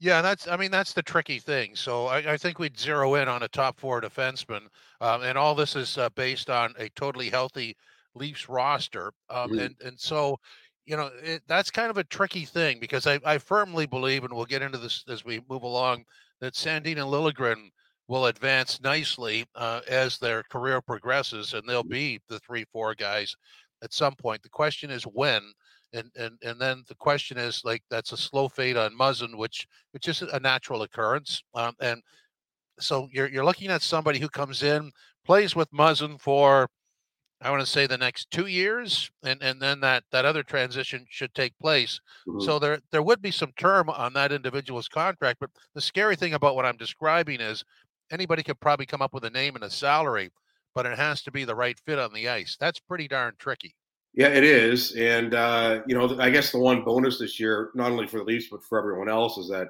Yeah, 0.00 0.22
that's. 0.22 0.48
I 0.48 0.56
mean, 0.56 0.70
that's 0.70 0.94
the 0.94 1.02
tricky 1.02 1.38
thing. 1.38 1.76
So 1.76 2.06
I, 2.06 2.32
I 2.32 2.36
think 2.38 2.58
we'd 2.58 2.78
zero 2.78 3.16
in 3.16 3.28
on 3.28 3.42
a 3.42 3.48
top 3.48 3.78
four 3.78 4.00
defenseman, 4.00 4.62
um, 5.02 5.22
and 5.22 5.36
all 5.36 5.54
this 5.54 5.76
is 5.76 5.98
uh, 5.98 6.08
based 6.16 6.48
on 6.48 6.72
a 6.78 6.88
totally 6.90 7.28
healthy 7.28 7.76
Leafs 8.14 8.48
roster. 8.48 9.12
Um, 9.28 9.50
mm-hmm. 9.50 9.58
And 9.58 9.74
and 9.84 10.00
so, 10.00 10.38
you 10.86 10.96
know, 10.96 11.10
it, 11.22 11.42
that's 11.46 11.70
kind 11.70 11.90
of 11.90 11.98
a 11.98 12.04
tricky 12.04 12.46
thing 12.46 12.80
because 12.80 13.06
I, 13.06 13.20
I 13.26 13.36
firmly 13.36 13.86
believe, 13.86 14.24
and 14.24 14.32
we'll 14.32 14.46
get 14.46 14.62
into 14.62 14.78
this 14.78 15.04
as 15.08 15.24
we 15.24 15.42
move 15.50 15.64
along, 15.64 16.04
that 16.40 16.54
Sandin 16.54 16.96
and 16.96 17.10
Liljegren 17.10 17.68
will 18.08 18.26
advance 18.26 18.80
nicely 18.80 19.44
uh, 19.54 19.82
as 19.86 20.18
their 20.18 20.42
career 20.44 20.80
progresses, 20.80 21.52
and 21.52 21.68
they'll 21.68 21.84
be 21.84 22.20
the 22.28 22.40
three, 22.40 22.64
four 22.72 22.94
guys 22.94 23.36
at 23.84 23.92
some 23.92 24.14
point. 24.14 24.42
The 24.42 24.48
question 24.48 24.90
is 24.90 25.04
when, 25.04 25.42
and 25.92 26.10
and 26.16 26.38
and 26.42 26.60
then 26.60 26.84
the 26.88 26.94
question 26.94 27.38
is 27.38 27.62
like 27.64 27.82
that's 27.90 28.12
a 28.12 28.16
slow 28.16 28.48
fade 28.48 28.76
on 28.76 28.96
Muzzin, 28.96 29.36
which 29.36 29.66
which 29.92 30.08
is 30.08 30.22
a 30.22 30.40
natural 30.40 30.82
occurrence, 30.82 31.42
um, 31.54 31.74
and 31.80 32.02
so 32.78 33.08
you're 33.12 33.28
you're 33.28 33.44
looking 33.44 33.70
at 33.70 33.82
somebody 33.82 34.18
who 34.18 34.28
comes 34.28 34.62
in, 34.62 34.90
plays 35.24 35.54
with 35.54 35.70
Muzzin 35.72 36.20
for 36.20 36.68
I 37.42 37.50
want 37.50 37.60
to 37.60 37.66
say 37.66 37.86
the 37.86 37.96
next 37.96 38.30
two 38.30 38.46
years, 38.46 39.10
and 39.22 39.42
and 39.42 39.60
then 39.60 39.80
that 39.80 40.04
that 40.12 40.24
other 40.24 40.42
transition 40.42 41.06
should 41.08 41.34
take 41.34 41.58
place. 41.58 42.00
Mm-hmm. 42.28 42.40
So 42.40 42.58
there 42.58 42.80
there 42.92 43.02
would 43.02 43.22
be 43.22 43.30
some 43.30 43.52
term 43.56 43.88
on 43.88 44.12
that 44.12 44.32
individual's 44.32 44.88
contract. 44.88 45.38
But 45.40 45.50
the 45.74 45.80
scary 45.80 46.16
thing 46.16 46.34
about 46.34 46.54
what 46.54 46.66
I'm 46.66 46.76
describing 46.76 47.40
is 47.40 47.64
anybody 48.10 48.42
could 48.42 48.60
probably 48.60 48.86
come 48.86 49.02
up 49.02 49.14
with 49.14 49.24
a 49.24 49.30
name 49.30 49.54
and 49.54 49.64
a 49.64 49.70
salary, 49.70 50.30
but 50.74 50.84
it 50.84 50.98
has 50.98 51.22
to 51.22 51.30
be 51.30 51.44
the 51.44 51.54
right 51.54 51.78
fit 51.86 51.98
on 51.98 52.12
the 52.12 52.28
ice. 52.28 52.56
That's 52.60 52.78
pretty 52.78 53.08
darn 53.08 53.34
tricky. 53.38 53.74
Yeah, 54.12 54.28
it 54.28 54.42
is, 54.42 54.92
and 54.96 55.34
uh, 55.34 55.82
you 55.86 55.96
know, 55.96 56.18
I 56.18 56.30
guess 56.30 56.50
the 56.50 56.58
one 56.58 56.82
bonus 56.82 57.18
this 57.18 57.38
year, 57.38 57.70
not 57.74 57.92
only 57.92 58.08
for 58.08 58.18
the 58.18 58.24
Leafs 58.24 58.48
but 58.50 58.64
for 58.64 58.78
everyone 58.78 59.08
else, 59.08 59.38
is 59.38 59.48
that 59.50 59.68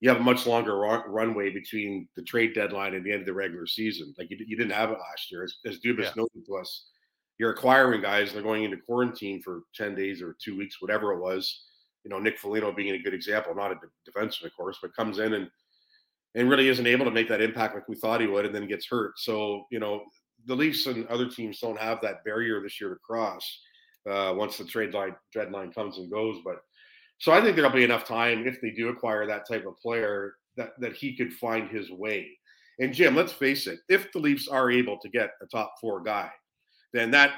you 0.00 0.08
have 0.10 0.18
a 0.18 0.22
much 0.22 0.46
longer 0.46 0.76
run- 0.78 1.08
runway 1.08 1.50
between 1.50 2.06
the 2.14 2.22
trade 2.22 2.54
deadline 2.54 2.94
and 2.94 3.04
the 3.04 3.10
end 3.10 3.20
of 3.20 3.26
the 3.26 3.32
regular 3.32 3.66
season. 3.66 4.14
Like 4.18 4.30
you, 4.30 4.36
you 4.46 4.56
didn't 4.56 4.72
have 4.72 4.90
it 4.90 4.98
last 4.98 5.30
year, 5.30 5.42
as, 5.42 5.56
as 5.66 5.80
Dubas 5.80 6.02
yeah. 6.02 6.12
noted 6.16 6.44
to 6.46 6.56
us 6.56 6.84
you're 7.38 7.50
acquiring 7.50 8.02
guys, 8.02 8.32
they're 8.32 8.42
going 8.42 8.64
into 8.64 8.76
quarantine 8.76 9.40
for 9.40 9.62
10 9.74 9.94
days 9.94 10.20
or 10.20 10.36
two 10.42 10.58
weeks, 10.58 10.82
whatever 10.82 11.12
it 11.12 11.20
was. 11.20 11.62
You 12.04 12.10
know, 12.10 12.18
Nick 12.18 12.38
Foligno 12.38 12.72
being 12.72 12.94
a 12.94 12.98
good 12.98 13.14
example, 13.14 13.54
not 13.54 13.72
a 13.72 13.76
defenseman, 14.10 14.46
of 14.46 14.56
course, 14.56 14.78
but 14.82 14.94
comes 14.94 15.18
in 15.18 15.34
and 15.34 15.50
and 16.34 16.50
really 16.50 16.68
isn't 16.68 16.86
able 16.86 17.06
to 17.06 17.10
make 17.10 17.28
that 17.28 17.40
impact 17.40 17.74
like 17.74 17.88
we 17.88 17.96
thought 17.96 18.20
he 18.20 18.26
would, 18.26 18.44
and 18.44 18.54
then 18.54 18.68
gets 18.68 18.86
hurt. 18.86 19.18
So, 19.18 19.64
you 19.70 19.80
know, 19.80 20.04
the 20.44 20.54
Leafs 20.54 20.86
and 20.86 21.06
other 21.06 21.26
teams 21.26 21.58
don't 21.58 21.80
have 21.80 22.00
that 22.02 22.22
barrier 22.22 22.60
this 22.60 22.80
year 22.80 22.90
to 22.90 22.96
cross 22.96 23.60
uh, 24.08 24.32
once 24.34 24.56
the 24.56 24.64
trade 24.64 24.94
line 24.94 25.14
deadline 25.32 25.72
comes 25.72 25.98
and 25.98 26.10
goes. 26.10 26.38
But 26.44 26.56
so 27.18 27.32
I 27.32 27.40
think 27.40 27.56
there'll 27.56 27.70
be 27.70 27.84
enough 27.84 28.04
time 28.04 28.46
if 28.46 28.60
they 28.60 28.70
do 28.70 28.88
acquire 28.88 29.26
that 29.26 29.46
type 29.48 29.66
of 29.66 29.78
player 29.78 30.34
that 30.56 30.70
that 30.80 30.94
he 30.94 31.16
could 31.16 31.32
find 31.32 31.68
his 31.68 31.90
way. 31.90 32.28
And 32.80 32.94
Jim, 32.94 33.16
let's 33.16 33.32
face 33.32 33.66
it, 33.66 33.80
if 33.88 34.12
the 34.12 34.20
Leafs 34.20 34.46
are 34.46 34.70
able 34.70 34.98
to 34.98 35.08
get 35.08 35.30
a 35.42 35.46
top 35.46 35.74
four 35.80 36.00
guy, 36.02 36.30
then 36.92 37.10
that 37.10 37.32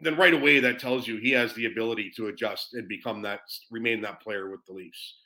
then 0.00 0.16
right 0.16 0.34
away 0.34 0.60
that 0.60 0.78
tells 0.78 1.06
you 1.06 1.16
he 1.16 1.30
has 1.30 1.54
the 1.54 1.66
ability 1.66 2.12
to 2.16 2.26
adjust 2.26 2.74
and 2.74 2.86
become 2.86 3.22
that 3.22 3.40
remain 3.70 4.02
that 4.02 4.20
player 4.20 4.50
with 4.50 4.60
the 4.66 4.72
Leafs. 4.72 5.16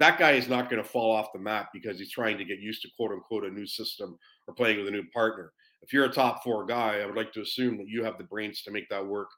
That 0.00 0.18
guy 0.18 0.32
is 0.32 0.48
not 0.48 0.70
going 0.70 0.82
to 0.82 0.88
fall 0.88 1.10
off 1.10 1.32
the 1.32 1.40
map 1.40 1.70
because 1.72 1.98
he's 1.98 2.12
trying 2.12 2.38
to 2.38 2.44
get 2.44 2.60
used 2.60 2.82
to 2.82 2.88
quote 2.96 3.12
unquote 3.12 3.44
a 3.44 3.50
new 3.50 3.66
system 3.66 4.18
or 4.46 4.54
playing 4.54 4.78
with 4.78 4.88
a 4.88 4.92
new 4.92 5.04
partner. 5.12 5.52
if 5.80 5.92
you're 5.92 6.04
a 6.04 6.12
top 6.12 6.44
four 6.44 6.66
guy, 6.66 7.00
I 7.00 7.06
would 7.06 7.16
like 7.16 7.32
to 7.32 7.40
assume 7.40 7.78
that 7.78 7.88
you 7.88 8.04
have 8.04 8.18
the 8.18 8.24
brains 8.24 8.62
to 8.62 8.70
make 8.70 8.88
that 8.90 9.04
work 9.04 9.28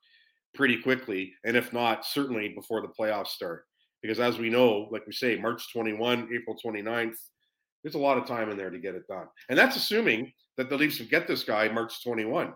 pretty 0.54 0.80
quickly. 0.80 1.32
And 1.44 1.56
if 1.56 1.72
not, 1.72 2.04
certainly 2.04 2.48
before 2.48 2.80
the 2.80 2.88
playoffs 2.88 3.28
start. 3.28 3.64
Because 4.02 4.20
as 4.20 4.38
we 4.38 4.48
know, 4.48 4.88
like 4.90 5.06
we 5.06 5.12
say, 5.12 5.36
March 5.36 5.72
21, 5.72 6.28
April 6.34 6.56
29th, 6.64 7.16
there's 7.82 7.94
a 7.94 7.98
lot 7.98 8.18
of 8.18 8.26
time 8.26 8.50
in 8.50 8.56
there 8.56 8.70
to 8.70 8.78
get 8.78 8.94
it 8.94 9.06
done. 9.08 9.26
And 9.48 9.58
that's 9.58 9.76
assuming 9.76 10.32
that 10.56 10.68
the 10.68 10.76
Leafs 10.76 10.98
will 10.98 11.06
get 11.06 11.26
this 11.26 11.44
guy 11.44 11.68
March 11.68 12.02
21. 12.02 12.52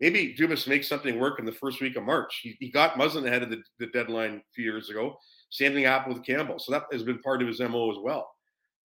Maybe 0.00 0.34
Dubas 0.38 0.66
makes 0.66 0.88
something 0.88 1.18
work 1.18 1.38
in 1.38 1.44
the 1.44 1.52
first 1.52 1.80
week 1.80 1.96
of 1.96 2.04
March. 2.04 2.40
He, 2.42 2.56
he 2.58 2.70
got 2.70 2.94
Muzzin 2.94 3.26
ahead 3.26 3.42
of 3.42 3.50
the, 3.50 3.62
the 3.78 3.86
deadline 3.88 4.36
a 4.36 4.52
few 4.54 4.64
years 4.64 4.88
ago. 4.88 5.16
Same 5.50 5.74
thing 5.74 5.84
happened 5.84 6.14
with 6.14 6.24
Campbell. 6.24 6.58
So 6.58 6.72
that 6.72 6.84
has 6.92 7.02
been 7.02 7.20
part 7.20 7.42
of 7.42 7.48
his 7.48 7.60
MO 7.60 7.90
as 7.90 7.98
well. 8.02 8.30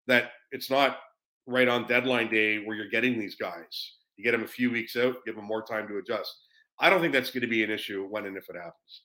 That 0.08 0.32
it's 0.50 0.70
not 0.70 0.98
right 1.46 1.68
on 1.68 1.86
deadline 1.86 2.30
day 2.30 2.64
where 2.64 2.76
you're 2.76 2.88
getting 2.88 3.18
these 3.18 3.36
guys. 3.36 3.92
You 4.16 4.24
get 4.24 4.32
them 4.32 4.44
a 4.44 4.48
few 4.48 4.70
weeks 4.70 4.96
out, 4.96 5.16
give 5.24 5.36
them 5.36 5.44
more 5.44 5.64
time 5.64 5.86
to 5.88 5.98
adjust. 5.98 6.34
I 6.78 6.90
don't 6.90 7.00
think 7.00 7.12
that's 7.12 7.30
going 7.30 7.42
to 7.42 7.46
be 7.46 7.62
an 7.62 7.70
issue 7.70 8.06
when 8.08 8.26
and 8.26 8.36
if 8.36 8.48
it 8.48 8.56
happens. 8.56 9.02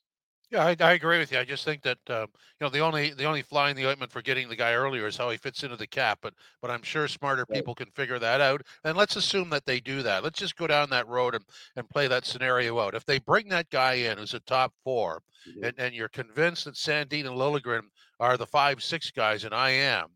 Yeah, 0.51 0.65
I, 0.65 0.75
I 0.79 0.93
agree 0.93 1.19
with 1.19 1.32
you. 1.32 1.38
I 1.38 1.43
just 1.43 1.63
think 1.63 1.84
that 1.84 1.99
uh, 2.10 2.21
you 2.21 2.65
know 2.65 2.69
the 2.69 2.79
only 2.79 3.13
the 3.13 3.25
only 3.25 3.43
fly 3.43 3.69
in 3.69 3.75
the 3.75 3.88
ointment 3.88 4.12
for 4.12 4.23
getting 4.23 4.49
the 4.49 4.55
guy 4.55 4.73
earlier 4.73 5.05
is 5.05 5.15
how 5.15 5.29
he 5.29 5.38
fits 5.38 5.63
into 5.63 5.75
the 5.75 5.86
cap. 5.86 6.19
But 6.23 6.34
but 6.60 6.71
I'm 6.71 6.82
sure 6.82 7.08
smarter 7.08 7.45
right. 7.47 7.58
people 7.58 7.75
can 7.75 7.91
figure 7.91 8.17
that 8.17 8.41
out. 8.41 8.63
And 8.84 8.97
let's 8.97 9.15
assume 9.15 9.51
that 9.51 9.67
they 9.67 9.79
do 9.79 10.01
that. 10.01 10.23
Let's 10.23 10.39
just 10.39 10.58
go 10.58 10.65
down 10.65 10.89
that 10.89 11.08
road 11.08 11.36
and, 11.36 11.45
and 11.75 11.88
play 11.88 12.08
that 12.08 12.25
scenario 12.25 12.79
out. 12.79 12.95
If 12.95 13.05
they 13.05 13.19
bring 13.19 13.47
that 13.49 13.69
guy 13.69 13.93
in 13.93 14.17
who's 14.17 14.34
a 14.34 14.39
top 14.39 14.73
4 14.84 15.21
mm-hmm. 15.49 15.63
and, 15.65 15.73
and 15.77 15.93
you're 15.93 16.10
convinced 16.10 16.65
that 16.65 16.73
Sandin 16.73 17.27
and 17.27 17.38
Liljegren 17.38 17.84
are 18.19 18.36
the 18.36 18.47
five 18.47 18.82
six 18.82 19.12
guys, 19.12 19.43
and 19.43 19.53
I 19.53 19.69
am, 19.69 20.08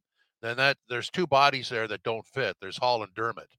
then 0.41 0.57
that 0.57 0.77
there's 0.89 1.11
two 1.11 1.27
bodies 1.27 1.69
there 1.69 1.87
that 1.87 2.01
don't 2.01 2.25
fit. 2.25 2.57
There's 2.59 2.77
Holl 2.77 3.03
and 3.03 3.13
Dermott. 3.13 3.49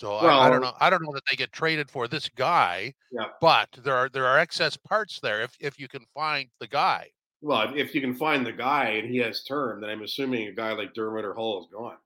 So 0.00 0.12
well, 0.12 0.40
I, 0.40 0.46
I, 0.46 0.50
don't 0.50 0.62
know. 0.62 0.72
I 0.80 0.88
don't 0.88 1.02
know 1.02 1.12
that 1.12 1.24
they 1.28 1.36
get 1.36 1.52
traded 1.52 1.90
for 1.90 2.08
this 2.08 2.26
guy, 2.30 2.94
yeah. 3.12 3.26
but 3.38 3.68
there 3.84 3.94
are 3.94 4.08
there 4.08 4.24
are 4.24 4.38
excess 4.38 4.74
parts 4.74 5.20
there 5.20 5.42
if 5.42 5.54
if 5.60 5.78
you 5.78 5.88
can 5.88 6.06
find 6.14 6.48
the 6.58 6.66
guy. 6.66 7.08
Well, 7.42 7.74
if 7.76 7.94
you 7.94 8.00
can 8.00 8.14
find 8.14 8.46
the 8.46 8.52
guy 8.52 8.92
and 8.92 9.10
he 9.10 9.18
has 9.18 9.44
term, 9.44 9.82
then 9.82 9.90
I'm 9.90 10.00
assuming 10.00 10.48
a 10.48 10.52
guy 10.52 10.72
like 10.72 10.94
Dermott 10.94 11.26
or 11.26 11.34
Holl 11.34 11.60
is 11.60 11.66
gone. 11.70 11.98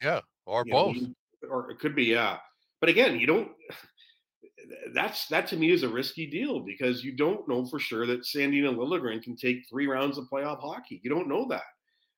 Yeah, 0.00 0.20
or 0.46 0.62
you 0.64 0.72
both, 0.72 0.94
know, 0.94 1.08
or 1.50 1.72
it 1.72 1.80
could 1.80 1.96
be 1.96 2.04
yeah. 2.04 2.36
But 2.78 2.88
again, 2.88 3.18
you 3.18 3.26
don't. 3.26 3.48
That's 4.94 5.26
that 5.26 5.48
to 5.48 5.56
me 5.56 5.72
is 5.72 5.82
a 5.82 5.88
risky 5.88 6.30
deal 6.30 6.60
because 6.60 7.02
you 7.02 7.16
don't 7.16 7.48
know 7.48 7.66
for 7.66 7.80
sure 7.80 8.06
that 8.06 8.22
Sandin 8.22 8.68
and 8.68 8.78
Liljegren 8.78 9.20
can 9.20 9.34
take 9.34 9.68
three 9.68 9.88
rounds 9.88 10.18
of 10.18 10.28
playoff 10.32 10.60
hockey. 10.60 11.00
You 11.02 11.10
don't 11.10 11.26
know 11.26 11.48
that. 11.48 11.64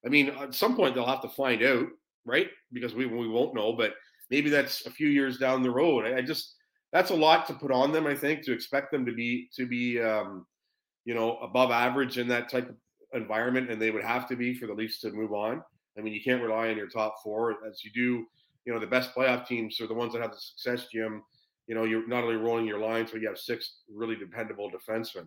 I 0.04 0.10
mean, 0.10 0.28
at 0.28 0.54
some 0.54 0.76
point 0.76 0.94
they'll 0.94 1.06
have 1.06 1.22
to 1.22 1.28
find 1.30 1.62
out, 1.62 1.86
right? 2.26 2.48
Because 2.70 2.94
we 2.94 3.06
we 3.06 3.28
won't 3.28 3.54
know, 3.54 3.72
but 3.72 3.94
maybe 4.32 4.48
that's 4.48 4.86
a 4.86 4.90
few 4.90 5.08
years 5.08 5.36
down 5.36 5.62
the 5.62 5.70
road. 5.70 6.06
I, 6.06 6.16
I 6.16 6.22
just 6.22 6.56
that's 6.90 7.10
a 7.10 7.14
lot 7.14 7.46
to 7.46 7.54
put 7.54 7.70
on 7.70 7.92
them. 7.92 8.06
I 8.06 8.14
think 8.16 8.42
to 8.44 8.52
expect 8.52 8.90
them 8.90 9.04
to 9.06 9.12
be 9.12 9.48
to 9.54 9.66
be 9.66 10.00
um, 10.00 10.46
you 11.04 11.14
know 11.14 11.36
above 11.38 11.70
average 11.70 12.18
in 12.18 12.26
that 12.28 12.48
type 12.50 12.68
of 12.68 12.76
environment, 13.12 13.70
and 13.70 13.80
they 13.80 13.90
would 13.90 14.02
have 14.02 14.26
to 14.28 14.36
be 14.36 14.54
for 14.54 14.66
the 14.66 14.74
Leafs 14.74 15.00
to 15.00 15.12
move 15.12 15.32
on. 15.32 15.62
I 15.96 16.00
mean, 16.00 16.14
you 16.14 16.22
can't 16.22 16.42
rely 16.42 16.70
on 16.70 16.78
your 16.78 16.88
top 16.88 17.16
four 17.22 17.58
as 17.68 17.84
you 17.84 17.90
do. 17.92 18.24
You 18.64 18.72
know, 18.72 18.80
the 18.80 18.86
best 18.86 19.14
playoff 19.14 19.46
teams 19.46 19.78
are 19.80 19.86
the 19.86 19.94
ones 19.94 20.14
that 20.14 20.22
have 20.22 20.32
the 20.32 20.40
success, 20.40 20.86
Jim. 20.90 21.22
You 21.66 21.74
know, 21.74 21.84
you're 21.84 22.08
not 22.08 22.24
only 22.24 22.36
rolling 22.36 22.66
your 22.66 22.78
lines, 22.78 23.10
but 23.12 23.20
you 23.20 23.28
have 23.28 23.38
six 23.38 23.80
really 23.92 24.16
dependable 24.16 24.70
defensemen. 24.70 25.26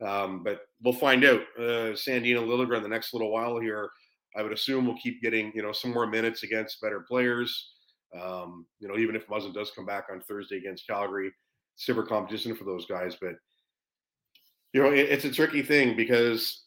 Um, 0.00 0.42
but 0.44 0.60
we'll 0.82 0.94
find 0.94 1.24
out. 1.24 1.40
Uh, 1.58 1.94
Sandino 1.94 2.46
Liljegren 2.46 2.82
the 2.82 2.88
next 2.88 3.12
little 3.12 3.32
while 3.32 3.58
here. 3.58 3.90
I 4.36 4.42
would 4.42 4.52
assume 4.52 4.86
we'll 4.86 4.96
keep 4.96 5.22
getting 5.22 5.52
you 5.54 5.62
know 5.62 5.72
some 5.72 5.92
more 5.92 6.06
minutes 6.06 6.44
against 6.44 6.80
better 6.80 7.00
players. 7.00 7.73
Um, 8.20 8.66
you 8.78 8.88
know, 8.88 8.96
even 8.96 9.16
if 9.16 9.26
Muzzin 9.26 9.54
does 9.54 9.72
come 9.74 9.86
back 9.86 10.06
on 10.10 10.20
Thursday 10.20 10.56
against 10.56 10.86
Calgary, 10.86 11.32
super 11.76 12.02
competition 12.02 12.54
for 12.54 12.64
those 12.64 12.86
guys. 12.86 13.16
But 13.20 13.34
you 14.72 14.82
know, 14.82 14.90
it, 14.90 15.10
it's 15.10 15.24
a 15.24 15.32
tricky 15.32 15.62
thing 15.62 15.96
because 15.96 16.64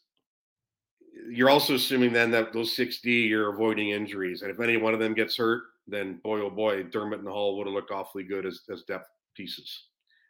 you're 1.30 1.50
also 1.50 1.74
assuming 1.74 2.12
then 2.12 2.30
that 2.30 2.52
those 2.52 2.74
6D 2.76 3.28
you're 3.28 3.52
avoiding 3.52 3.90
injuries, 3.90 4.42
and 4.42 4.50
if 4.50 4.60
any 4.60 4.76
one 4.76 4.94
of 4.94 5.00
them 5.00 5.14
gets 5.14 5.36
hurt, 5.36 5.62
then 5.86 6.20
boy 6.22 6.40
oh 6.40 6.50
boy, 6.50 6.82
Dermott 6.84 7.20
and 7.20 7.28
Holl 7.28 7.56
would 7.56 7.66
have 7.66 7.74
looked 7.74 7.90
awfully 7.90 8.24
good 8.24 8.46
as, 8.46 8.60
as 8.72 8.82
depth 8.82 9.08
pieces. 9.34 9.84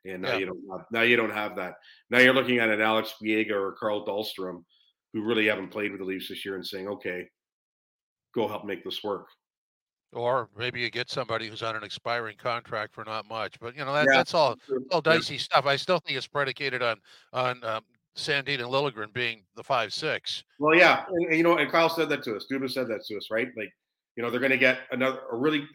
And 0.04 0.22
now 0.22 0.32
yeah. 0.32 0.38
you 0.38 0.46
don't 0.46 0.62
have, 0.70 0.86
now 0.92 1.02
you 1.02 1.16
don't 1.16 1.32
have 1.32 1.56
that. 1.56 1.74
Now 2.10 2.18
you're 2.18 2.34
looking 2.34 2.58
at 2.58 2.68
an 2.68 2.80
Alex 2.80 3.14
Biega 3.22 3.52
or 3.52 3.72
Carl 3.72 4.06
Dahlstrom, 4.06 4.62
who 5.12 5.22
really 5.22 5.46
haven't 5.48 5.70
played 5.70 5.90
with 5.90 6.00
the 6.00 6.06
Leafs 6.06 6.28
this 6.28 6.44
year, 6.44 6.54
and 6.54 6.66
saying, 6.66 6.88
okay, 6.88 7.26
go 8.34 8.46
help 8.46 8.64
make 8.64 8.84
this 8.84 9.02
work. 9.02 9.26
Or 10.12 10.48
maybe 10.56 10.80
you 10.80 10.90
get 10.90 11.10
somebody 11.10 11.48
who's 11.48 11.62
on 11.62 11.76
an 11.76 11.84
expiring 11.84 12.36
contract 12.38 12.94
for 12.94 13.04
not 13.04 13.28
much, 13.28 13.60
but 13.60 13.76
you 13.76 13.84
know 13.84 13.92
that, 13.92 14.06
yeah. 14.10 14.16
that's 14.16 14.32
all 14.32 14.56
all 14.90 15.02
dicey 15.02 15.34
yeah. 15.34 15.40
stuff. 15.40 15.66
I 15.66 15.76
still 15.76 15.98
think 15.98 16.16
it's 16.16 16.26
predicated 16.26 16.82
on 16.82 16.96
on 17.34 17.62
um, 17.62 17.82
Sandin 18.16 18.60
and 18.60 18.70
Liljegren 18.70 19.12
being 19.12 19.42
the 19.54 19.62
five 19.62 19.92
six. 19.92 20.44
Well, 20.58 20.74
yeah, 20.74 21.04
and, 21.08 21.26
and, 21.26 21.36
you 21.36 21.42
know, 21.42 21.58
and 21.58 21.70
Kyle 21.70 21.90
said 21.90 22.08
that 22.08 22.22
to 22.24 22.36
us. 22.36 22.46
Dubas 22.50 22.72
said 22.72 22.88
that 22.88 23.04
to 23.04 23.16
us, 23.18 23.28
right? 23.30 23.48
Like, 23.54 23.70
you 24.16 24.22
know, 24.22 24.30
they're 24.30 24.40
going 24.40 24.50
to 24.50 24.56
get 24.58 24.80
another 24.92 25.20
a 25.30 25.36
really 25.36 25.66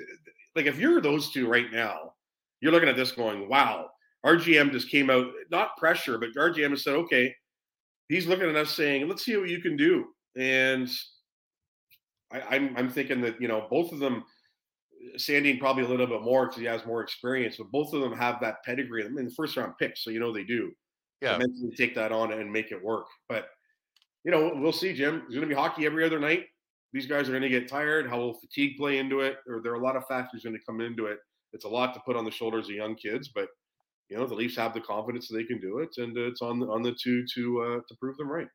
like 0.56 0.65
if 0.65 0.80
you're 0.80 1.00
those 1.00 1.32
two 1.32 1.48
right 1.48 1.72
now, 1.72 2.13
you're 2.60 2.72
looking 2.72 2.89
at 2.89 2.96
this 2.96 3.12
going, 3.12 3.50
wow. 3.50 3.89
RGM 4.26 4.72
just 4.72 4.89
came 4.89 5.10
out, 5.10 5.28
not 5.52 5.76
pressure, 5.76 6.17
but 6.17 6.30
RGM 6.38 6.69
has 6.69 6.84
said, 6.84 6.93
okay, 6.93 7.36
he's 8.08 8.26
looking 8.26 8.50
at 8.50 8.56
us 8.56 8.72
saying, 8.72 9.08
let's 9.08 9.26
see 9.26 9.36
what 9.36 9.50
you 9.50 9.62
can 9.62 9.76
do. 9.76 10.06
And 10.38 10.89
I, 12.34 12.56
I'm, 12.56 12.76
I'm 12.76 12.89
thinking 12.89 13.22
that 13.22 13.39
you 13.41 13.48
know 13.48 13.67
both 13.69 13.91
of 13.91 14.00
them, 14.00 14.24
Sandin 15.17 15.60
probably 15.60 15.84
a 15.84 15.88
little 15.88 16.08
bit 16.08 16.22
more 16.22 16.48
because 16.48 16.60
he 16.60 16.65
has 16.65 16.86
more 16.86 17.02
experience, 17.02 17.58
but 17.58 17.72
both 17.72 17.93
of 17.93 18.02
them 18.02 18.13
have 18.13 18.39
that 18.41 18.63
pedigree. 18.65 19.06
I 19.06 19.10
mean, 19.10 19.26
the 19.26 19.32
first 19.32 19.56
round 19.58 19.74
picks, 19.80 20.04
so 20.04 20.10
you 20.10 20.19
know 20.19 20.34
they 20.34 20.43
do. 20.43 20.72
Yeah, 21.22 21.38
mentally 21.38 21.74
take 21.78 21.96
that 21.96 22.12
on 22.12 22.34
and 22.34 22.52
make 22.52 22.72
it 22.72 22.84
work. 22.84 23.06
But 23.30 23.48
you 24.24 24.32
know, 24.32 24.54
we'll 24.56 24.72
see, 24.72 24.93
Jim. 24.93 25.19
There's 25.22 25.36
going 25.36 25.48
to 25.48 25.56
be 25.56 25.60
hockey 25.60 25.86
every 25.86 26.06
other 26.06 26.19
night. 26.19 26.46
These 26.91 27.08
guys 27.08 27.28
are 27.28 27.32
going 27.32 27.43
to 27.43 27.50
get 27.50 27.67
tired. 27.67 28.10
How 28.10 28.19
will 28.19 28.39
fatigue 28.39 28.78
play 28.78 29.00
into 29.00 29.22
it? 29.22 29.38
Or 29.48 29.62
there 29.62 29.72
are 29.72 29.82
a 29.82 29.84
lot 29.84 29.96
of 29.96 30.06
factors 30.08 30.43
going 30.43 30.56
to 30.56 30.65
come 30.65 30.80
into 30.80 31.08
it. 31.08 31.17
It's 31.54 31.65
a 31.65 31.69
lot 31.69 31.93
to 31.93 32.02
put 32.06 32.15
on 32.15 32.26
the 32.26 32.32
shoulders 32.32 32.65
of 32.69 32.76
young 32.76 32.96
kids, 32.96 33.30
but 33.34 33.48
you 34.10 34.17
know 34.17 34.28
the 34.28 34.36
Leafs 34.36 34.58
have 34.58 34.74
the 34.74 34.82
confidence 34.82 35.28
that 35.28 35.38
they 35.38 35.43
can 35.43 35.60
do 35.60 35.80
it, 35.80 35.89
and 35.98 36.15
it's 36.17 36.41
on 36.41 36.60
the, 36.60 36.67
on 36.67 36.82
the 36.82 36.96
two 37.02 37.26
to 37.36 37.62
uh, 37.62 37.80
to 37.88 37.96
prove 38.00 38.17
them 38.17 38.32
right. 38.32 38.48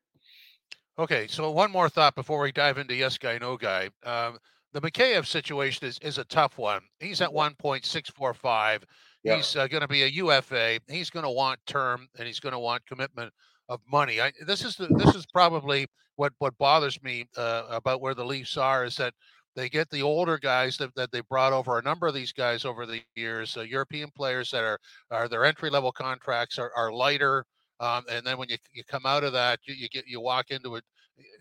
Okay, 0.99 1.27
so 1.27 1.49
one 1.49 1.71
more 1.71 1.87
thought 1.87 2.13
before 2.13 2.41
we 2.41 2.51
dive 2.51 2.77
into 2.77 2.93
yes 2.93 3.17
guy, 3.17 3.37
no 3.37 3.55
guy. 3.55 3.89
Um, 4.03 4.37
the 4.73 4.81
Mikheyev 4.81 5.25
situation 5.25 5.87
is, 5.87 5.97
is 6.01 6.17
a 6.17 6.25
tough 6.25 6.57
one. 6.57 6.81
He's 6.99 7.21
at 7.21 7.29
1.645. 7.29 8.83
Yeah. 9.23 9.37
He's 9.37 9.55
uh, 9.55 9.67
going 9.67 9.79
to 9.79 9.87
be 9.87 10.03
a 10.03 10.07
UFA. 10.07 10.81
He's 10.89 11.09
going 11.09 11.23
to 11.23 11.29
want 11.29 11.61
term 11.65 12.09
and 12.17 12.27
he's 12.27 12.41
going 12.41 12.51
to 12.51 12.59
want 12.59 12.85
commitment 12.85 13.31
of 13.69 13.79
money. 13.89 14.19
I, 14.19 14.33
this 14.45 14.65
is 14.65 14.75
the, 14.75 14.87
this 14.87 15.15
is 15.15 15.25
probably 15.25 15.87
what 16.17 16.33
what 16.39 16.57
bothers 16.57 17.01
me 17.01 17.25
uh, 17.37 17.63
about 17.69 18.01
where 18.01 18.13
the 18.13 18.25
Leafs 18.25 18.57
are 18.57 18.83
is 18.83 18.97
that 18.97 19.13
they 19.55 19.69
get 19.69 19.89
the 19.89 20.01
older 20.01 20.37
guys 20.37 20.75
that, 20.77 20.93
that 20.95 21.13
they 21.13 21.21
brought 21.21 21.53
over. 21.53 21.79
A 21.79 21.83
number 21.83 22.07
of 22.07 22.13
these 22.13 22.33
guys 22.33 22.65
over 22.65 22.85
the 22.85 23.01
years, 23.15 23.55
uh, 23.55 23.61
European 23.61 24.09
players 24.17 24.51
that 24.51 24.63
are 24.63 24.79
are 25.11 25.29
their 25.29 25.45
entry 25.45 25.69
level 25.69 25.93
contracts 25.93 26.59
are, 26.59 26.71
are 26.75 26.91
lighter. 26.91 27.45
Um, 27.79 28.03
and 28.09 28.25
then 28.25 28.37
when 28.37 28.49
you, 28.49 28.57
you 28.73 28.83
come 28.83 29.05
out 29.05 29.23
of 29.23 29.33
that, 29.33 29.59
you, 29.65 29.73
you 29.73 29.89
get 29.89 30.05
you 30.07 30.19
walk 30.19 30.51
into 30.51 30.75
it. 30.75 30.83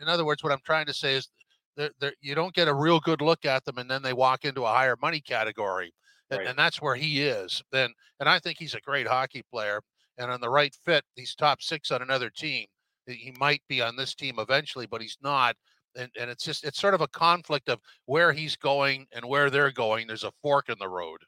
In 0.01 0.09
other 0.09 0.24
words, 0.24 0.42
what 0.42 0.53
I'm 0.53 0.61
trying 0.64 0.87
to 0.87 0.94
say 0.94 1.14
is 1.16 1.29
they're, 1.77 1.90
they're, 2.01 2.14
you 2.20 2.35
don't 2.35 2.55
get 2.55 2.68
a 2.68 2.74
real 2.74 3.01
good 3.01 3.20
look 3.20 3.44
at 3.44 3.64
them, 3.64 3.79
and 3.79 3.90
then 3.90 4.03
they 4.03 4.12
walk 4.12 4.44
into 4.44 4.64
a 4.64 4.68
higher 4.68 4.96
money 5.01 5.20
category, 5.20 5.92
and, 6.31 6.38
right. 6.38 6.48
and 6.48 6.59
that's 6.59 6.83
where 6.83 6.94
he 6.94 7.22
is. 7.22 7.62
Then, 7.72 7.92
and 8.20 8.29
I 8.29 8.38
think 8.38 8.59
he's 8.59 8.74
a 8.74 8.81
great 8.81 9.07
hockey 9.07 9.42
player, 9.51 9.81
and 10.16 10.31
on 10.31 10.40
the 10.40 10.51
right 10.51 10.74
fit, 10.85 11.05
he's 11.14 11.35
top 11.35 11.62
six 11.62 11.90
on 11.90 12.03
another 12.03 12.31
team. 12.31 12.66
He 13.07 13.33
might 13.38 13.62
be 13.68 13.81
on 13.81 13.96
this 13.96 14.14
team 14.14 14.37
eventually, 14.38 14.87
but 14.87 15.01
he's 15.01 15.16
not. 15.22 15.57
And, 15.96 16.11
and 16.20 16.31
it's 16.31 16.44
just 16.44 16.64
it's 16.64 16.79
sort 16.79 16.94
of 16.94 17.01
a 17.01 17.09
conflict 17.09 17.68
of 17.68 17.81
where 18.07 18.33
he's 18.33 18.55
going 18.55 19.07
and 19.12 19.24
where 19.24 19.48
they're 19.48 19.72
going. 19.72 20.07
There's 20.07 20.24
a 20.24 20.33
fork 20.42 20.68
in 20.68 20.77
the 20.79 20.88
road. 20.88 21.18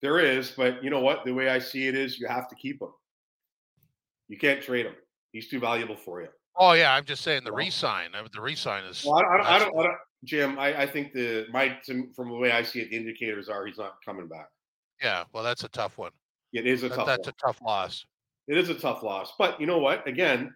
There 0.00 0.20
is, 0.20 0.52
but 0.52 0.84
you 0.84 0.90
know 0.90 1.00
what? 1.00 1.24
The 1.24 1.32
way 1.32 1.48
I 1.48 1.58
see 1.58 1.88
it 1.88 1.94
is, 1.94 2.18
you 2.18 2.28
have 2.28 2.48
to 2.48 2.54
keep 2.54 2.80
him. 2.80 2.90
You 4.28 4.38
can't 4.38 4.62
trade 4.62 4.86
him. 4.86 4.94
He's 5.32 5.48
too 5.48 5.60
valuable 5.60 5.96
for 5.96 6.22
you. 6.22 6.28
Oh 6.56 6.72
yeah, 6.72 6.94
I'm 6.94 7.04
just 7.04 7.22
saying 7.22 7.42
the 7.44 7.52
resign. 7.52 8.10
The 8.32 8.40
resign 8.40 8.84
is. 8.84 9.04
Well, 9.04 9.16
I, 9.16 9.22
don't, 9.22 9.46
I, 9.46 9.58
don't, 9.58 9.78
I, 9.78 9.82
don't, 9.82 9.96
Jim. 10.24 10.58
I, 10.58 10.82
I 10.82 10.86
think 10.86 11.12
the 11.12 11.46
my 11.50 11.76
from 11.84 12.30
the 12.30 12.36
way 12.36 12.52
I 12.52 12.62
see 12.62 12.80
it, 12.80 12.90
the 12.90 12.96
indicators 12.96 13.48
are 13.48 13.66
he's 13.66 13.78
not 13.78 13.94
coming 14.04 14.28
back. 14.28 14.48
Yeah, 15.02 15.24
well, 15.32 15.42
that's 15.42 15.64
a 15.64 15.68
tough 15.68 15.98
one. 15.98 16.12
It 16.52 16.66
is 16.66 16.84
a 16.84 16.88
that, 16.88 16.94
tough. 16.94 17.06
That's 17.06 17.26
one. 17.26 17.34
a 17.40 17.46
tough 17.46 17.60
loss. 17.60 18.06
It 18.46 18.56
is 18.56 18.68
a 18.68 18.74
tough 18.74 19.02
loss, 19.02 19.32
but 19.38 19.60
you 19.60 19.66
know 19.66 19.78
what? 19.78 20.06
Again, 20.06 20.54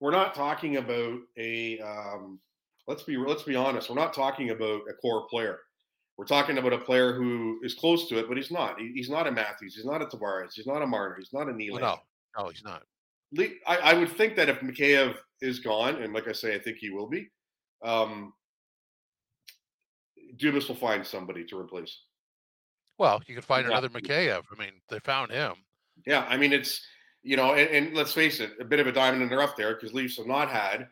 we're 0.00 0.10
not 0.10 0.34
talking 0.34 0.78
about 0.78 1.18
a. 1.38 1.78
Um, 1.80 2.40
let's 2.88 3.04
be 3.04 3.16
let's 3.16 3.44
be 3.44 3.54
honest. 3.54 3.88
We're 3.88 3.96
not 3.96 4.14
talking 4.14 4.50
about 4.50 4.80
a 4.90 4.94
core 4.94 5.28
player. 5.28 5.60
We're 6.18 6.24
talking 6.24 6.58
about 6.58 6.72
a 6.72 6.78
player 6.78 7.12
who 7.12 7.60
is 7.62 7.74
close 7.74 8.08
to 8.08 8.18
it, 8.18 8.26
but 8.26 8.36
he's 8.36 8.50
not. 8.50 8.80
He, 8.80 8.90
he's 8.94 9.10
not 9.10 9.26
a 9.26 9.30
Matthews. 9.30 9.76
He's 9.76 9.84
not 9.84 10.02
a 10.02 10.06
Tavares. 10.06 10.54
He's 10.54 10.66
not 10.66 10.82
a 10.82 10.86
Marner. 10.86 11.16
He's 11.18 11.32
not 11.32 11.48
a 11.48 11.52
Nylander. 11.52 11.80
No, 11.80 11.96
no, 12.38 12.48
he's 12.48 12.64
not. 12.64 12.82
I, 13.66 13.76
I, 13.76 13.94
would 13.94 14.10
think 14.10 14.36
that 14.36 14.48
if 14.48 14.60
Mikheyev 14.60 15.16
is 15.40 15.60
gone, 15.60 16.02
and 16.02 16.12
like 16.12 16.28
I 16.28 16.32
say, 16.32 16.54
I 16.54 16.58
think 16.58 16.78
he 16.78 16.90
will 16.90 17.08
be, 17.08 17.28
um, 17.84 18.32
Dubas 20.36 20.68
will 20.68 20.76
find 20.76 21.06
somebody 21.06 21.44
to 21.46 21.58
replace. 21.58 21.98
Well, 22.98 23.22
you 23.26 23.34
could 23.34 23.44
find 23.44 23.64
Yeah. 23.64 23.72
another 23.72 23.88
Mikheyev. 23.88 24.42
I 24.52 24.58
mean, 24.58 24.72
they 24.88 24.98
found 25.00 25.30
him. 25.30 25.54
Yeah, 26.06 26.26
I 26.28 26.36
mean 26.36 26.52
it's 26.52 26.86
you 27.22 27.36
know, 27.36 27.54
and, 27.54 27.68
and 27.70 27.96
let's 27.96 28.12
face 28.12 28.38
it, 28.38 28.52
a 28.60 28.64
bit 28.64 28.78
of 28.78 28.86
a 28.86 28.92
diamond 28.92 29.22
in 29.22 29.28
the 29.28 29.36
rough 29.36 29.56
there 29.56 29.74
because 29.74 29.92
Leafs 29.92 30.16
have 30.16 30.28
not 30.28 30.48
had 30.48 30.86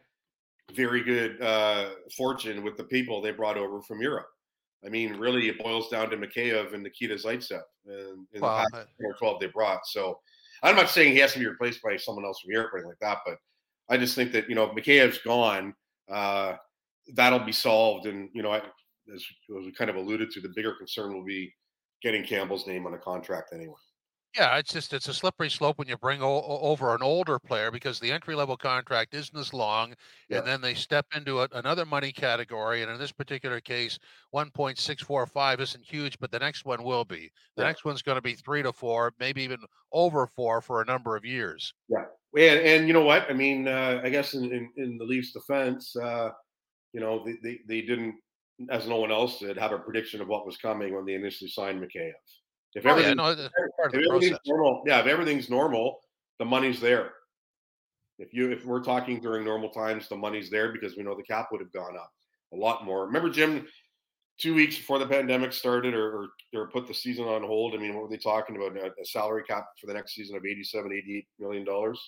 very 0.73 1.03
good 1.03 1.41
uh, 1.41 1.91
fortune 2.17 2.65
with 2.65 2.77
the 2.77 2.85
people 2.85 3.21
they 3.21 3.31
brought 3.31 3.57
over 3.57 3.81
from 3.83 4.01
Europe. 4.01 4.27
I 4.85 4.89
mean, 4.89 5.15
really, 5.15 5.49
it 5.49 5.63
boils 5.63 5.89
down 5.89 6.11
to 6.11 6.17
Mikheyev 6.17 6.75
and 6.75 6.83
Nikita 6.83 7.15
Zaitsev 7.15 7.63
and 7.87 8.27
in 8.33 8.41
Well, 8.41 8.65
the 8.73 8.79
past 8.79 9.19
12 9.19 9.41
they 9.41 9.47
brought. 9.47 9.87
So 9.87 10.19
I'm 10.65 10.77
not 10.77 10.89
saying 10.89 11.13
he 11.13 11.19
has 11.19 11.35
to 11.35 11.39
be 11.39 11.47
replaced 11.47 11.83
by 11.83 11.97
someone 11.97 12.25
else 12.25 12.41
from 12.41 12.51
Europe 12.51 12.73
or 12.73 12.79
anything 12.79 12.91
like 12.91 12.99
that, 13.01 13.19
but 13.27 13.37
I 13.89 13.99
just 13.99 14.15
think 14.15 14.33
that, 14.33 14.49
you 14.49 14.55
know, 14.55 14.65
if 14.65 14.75
Mikheyev's 14.75 15.19
gone, 15.19 15.75
uh, 16.11 16.55
that'll 17.15 17.39
be 17.39 17.53
solved. 17.53 18.07
And, 18.07 18.31
you 18.33 18.43
know, 18.43 18.51
I, 18.51 18.63
as, 19.15 19.23
as 19.59 19.67
we 19.67 19.73
kind 19.73 19.91
of 19.91 19.97
alluded 19.97 20.31
to, 20.31 20.41
the 20.41 20.53
bigger 20.57 20.75
concern 20.75 21.15
will 21.15 21.25
be 21.25 21.53
getting 22.03 22.25
Campbell's 22.25 22.67
name 22.67 22.87
on 22.87 22.95
a 22.95 22.99
contract 22.99 23.53
anyway. 23.53 23.75
Yeah, 24.37 24.57
it's 24.57 24.73
just 24.73 24.93
it's 24.93 25.07
a 25.07 25.15
slippery 25.15 25.49
slope 25.49 25.79
when 25.79 25.87
you 25.87 25.97
bring 25.97 26.21
o- 26.21 26.43
over 26.43 26.93
an 26.95 27.03
older 27.03 27.39
player 27.39 27.71
because 27.71 28.01
the 28.01 28.11
entry 28.11 28.35
level 28.35 28.57
contract 28.57 29.15
isn't 29.15 29.39
as 29.39 29.55
long, 29.55 29.95
Yeah. 30.29 30.39
and 30.39 30.47
then 30.47 30.61
they 30.61 30.75
step 30.75 31.07
into 31.15 31.41
a, 31.41 31.49
another 31.53 31.87
money 31.87 32.11
category. 32.11 32.83
And 32.83 32.91
in 32.91 32.99
this 32.99 33.13
particular 33.13 33.61
case, 33.61 33.99
one 34.31 34.51
point 34.51 34.79
six 34.79 35.03
four 35.03 35.25
five 35.27 35.61
isn't 35.61 35.85
huge, 35.85 36.19
but 36.19 36.33
the 36.33 36.41
next 36.41 36.65
one 36.65 36.83
will 36.83 37.05
be. 37.05 37.31
The 37.57 37.63
Yeah. 37.63 37.69
next 37.69 37.85
one's 37.85 38.03
going 38.03 38.17
to 38.17 38.23
be 38.23 38.35
three 38.35 38.63
to 38.65 38.73
four, 38.73 39.13
maybe 39.21 39.43
even 39.43 39.61
over 39.93 40.27
four 40.27 40.61
for 40.61 40.83
a 40.83 40.85
number 40.85 41.15
of 41.17 41.25
years. 41.25 41.73
Yeah, 41.89 42.05
and, 42.37 42.61
and 42.61 42.89
you 42.89 42.93
know 42.93 43.05
what? 43.05 43.31
I 43.31 43.35
mean, 43.35 43.69
uh, 43.69 44.01
I 44.03 44.09
guess 44.09 44.35
in, 44.35 44.45
in, 44.53 44.73
in 44.77 44.99
the 44.99 45.05
Leafs' 45.05 45.33
defense, 45.33 45.95
uh, 45.95 46.31
you 46.93 47.01
know, 47.01 47.25
they, 47.25 47.35
they, 47.43 47.61
they 47.69 47.81
didn't, 47.83 48.17
as 48.69 48.89
no 48.89 48.97
one 48.97 49.13
else 49.13 49.39
did, 49.39 49.57
have 49.59 49.71
a 49.73 49.79
prediction 49.79 50.21
of 50.21 50.27
what 50.27 50.45
was 50.45 50.57
coming 50.57 50.93
when 50.93 51.05
they 51.05 51.15
initially 51.15 51.51
signed 51.51 51.81
Mikheyev. 51.81 52.13
If 52.77 52.85
Oh, 52.85 52.89
yeah, 52.89 53.11
everything, 53.13 53.17
no, 53.17 53.35
part 53.91 53.95
of 53.95 54.01
if 54.01 54.05
the 54.05 54.15
everything's 54.15 54.31
process. 54.39 54.47
normal, 54.47 54.83
yeah, 54.87 55.01
if 55.01 55.07
everything's 55.07 55.51
normal, 55.51 56.01
the 56.39 56.45
money's 56.45 56.81
there. 56.81 57.13
If 58.19 58.33
you 58.33 58.51
if 58.53 58.65
we're 58.65 58.83
talking 58.83 59.21
during 59.21 59.45
normal 59.45 59.71
times, 59.71 60.09
the 60.09 60.17
money's 60.17 60.51
there 60.51 60.73
because 60.73 60.97
we 60.97 61.03
know 61.03 61.17
the 61.17 61.23
cap 61.23 61.49
would 61.53 61.61
have 61.61 61.73
gone 61.73 61.97
up 61.97 62.13
a 62.53 62.57
lot 62.57 62.85
more. 62.85 63.07
Remember, 63.07 63.29
Jim, 63.31 63.67
two 64.39 64.55
weeks 64.55 64.77
before 64.77 64.99
the 64.99 65.07
pandemic 65.07 65.53
started 65.53 65.95
or 65.95 66.23
or, 66.23 66.29
or 66.61 66.69
put 66.71 66.87
the 66.87 66.95
season 66.95 67.25
on 67.25 67.43
hold. 67.43 67.75
I 67.75 67.79
mean, 67.79 67.95
what 67.95 68.05
were 68.05 68.09
they 68.09 68.17
talking 68.17 68.57
about? 68.57 68.77
A, 68.77 68.87
a 69.01 69.05
salary 69.05 69.43
cap 69.45 69.67
for 69.81 69.87
the 69.89 69.95
next 69.95 70.15
season 70.15 70.37
of 70.37 70.45
87, 70.47 70.93
88 70.93 71.27
million 71.41 71.65
dollars. 71.65 72.01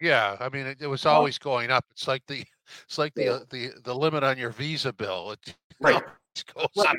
Yeah, 0.00 0.36
I 0.40 0.48
mean, 0.48 0.66
it, 0.66 0.78
it 0.80 0.86
was 0.86 1.06
always 1.06 1.38
going 1.38 1.70
up. 1.70 1.84
It's 1.90 2.08
like 2.08 2.22
the 2.26 2.42
it's 2.84 2.96
like 2.98 3.14
the 3.14 3.24
Yeah. 3.24 3.30
uh, 3.32 3.40
the 3.50 3.70
the 3.84 3.94
limit 3.94 4.24
on 4.24 4.38
your 4.38 4.50
visa 4.50 4.92
bill. 4.94 5.32
It 5.32 5.54
Right. 5.80 5.94
always 5.94 6.70
goes 6.74 6.86
up. 6.86 6.96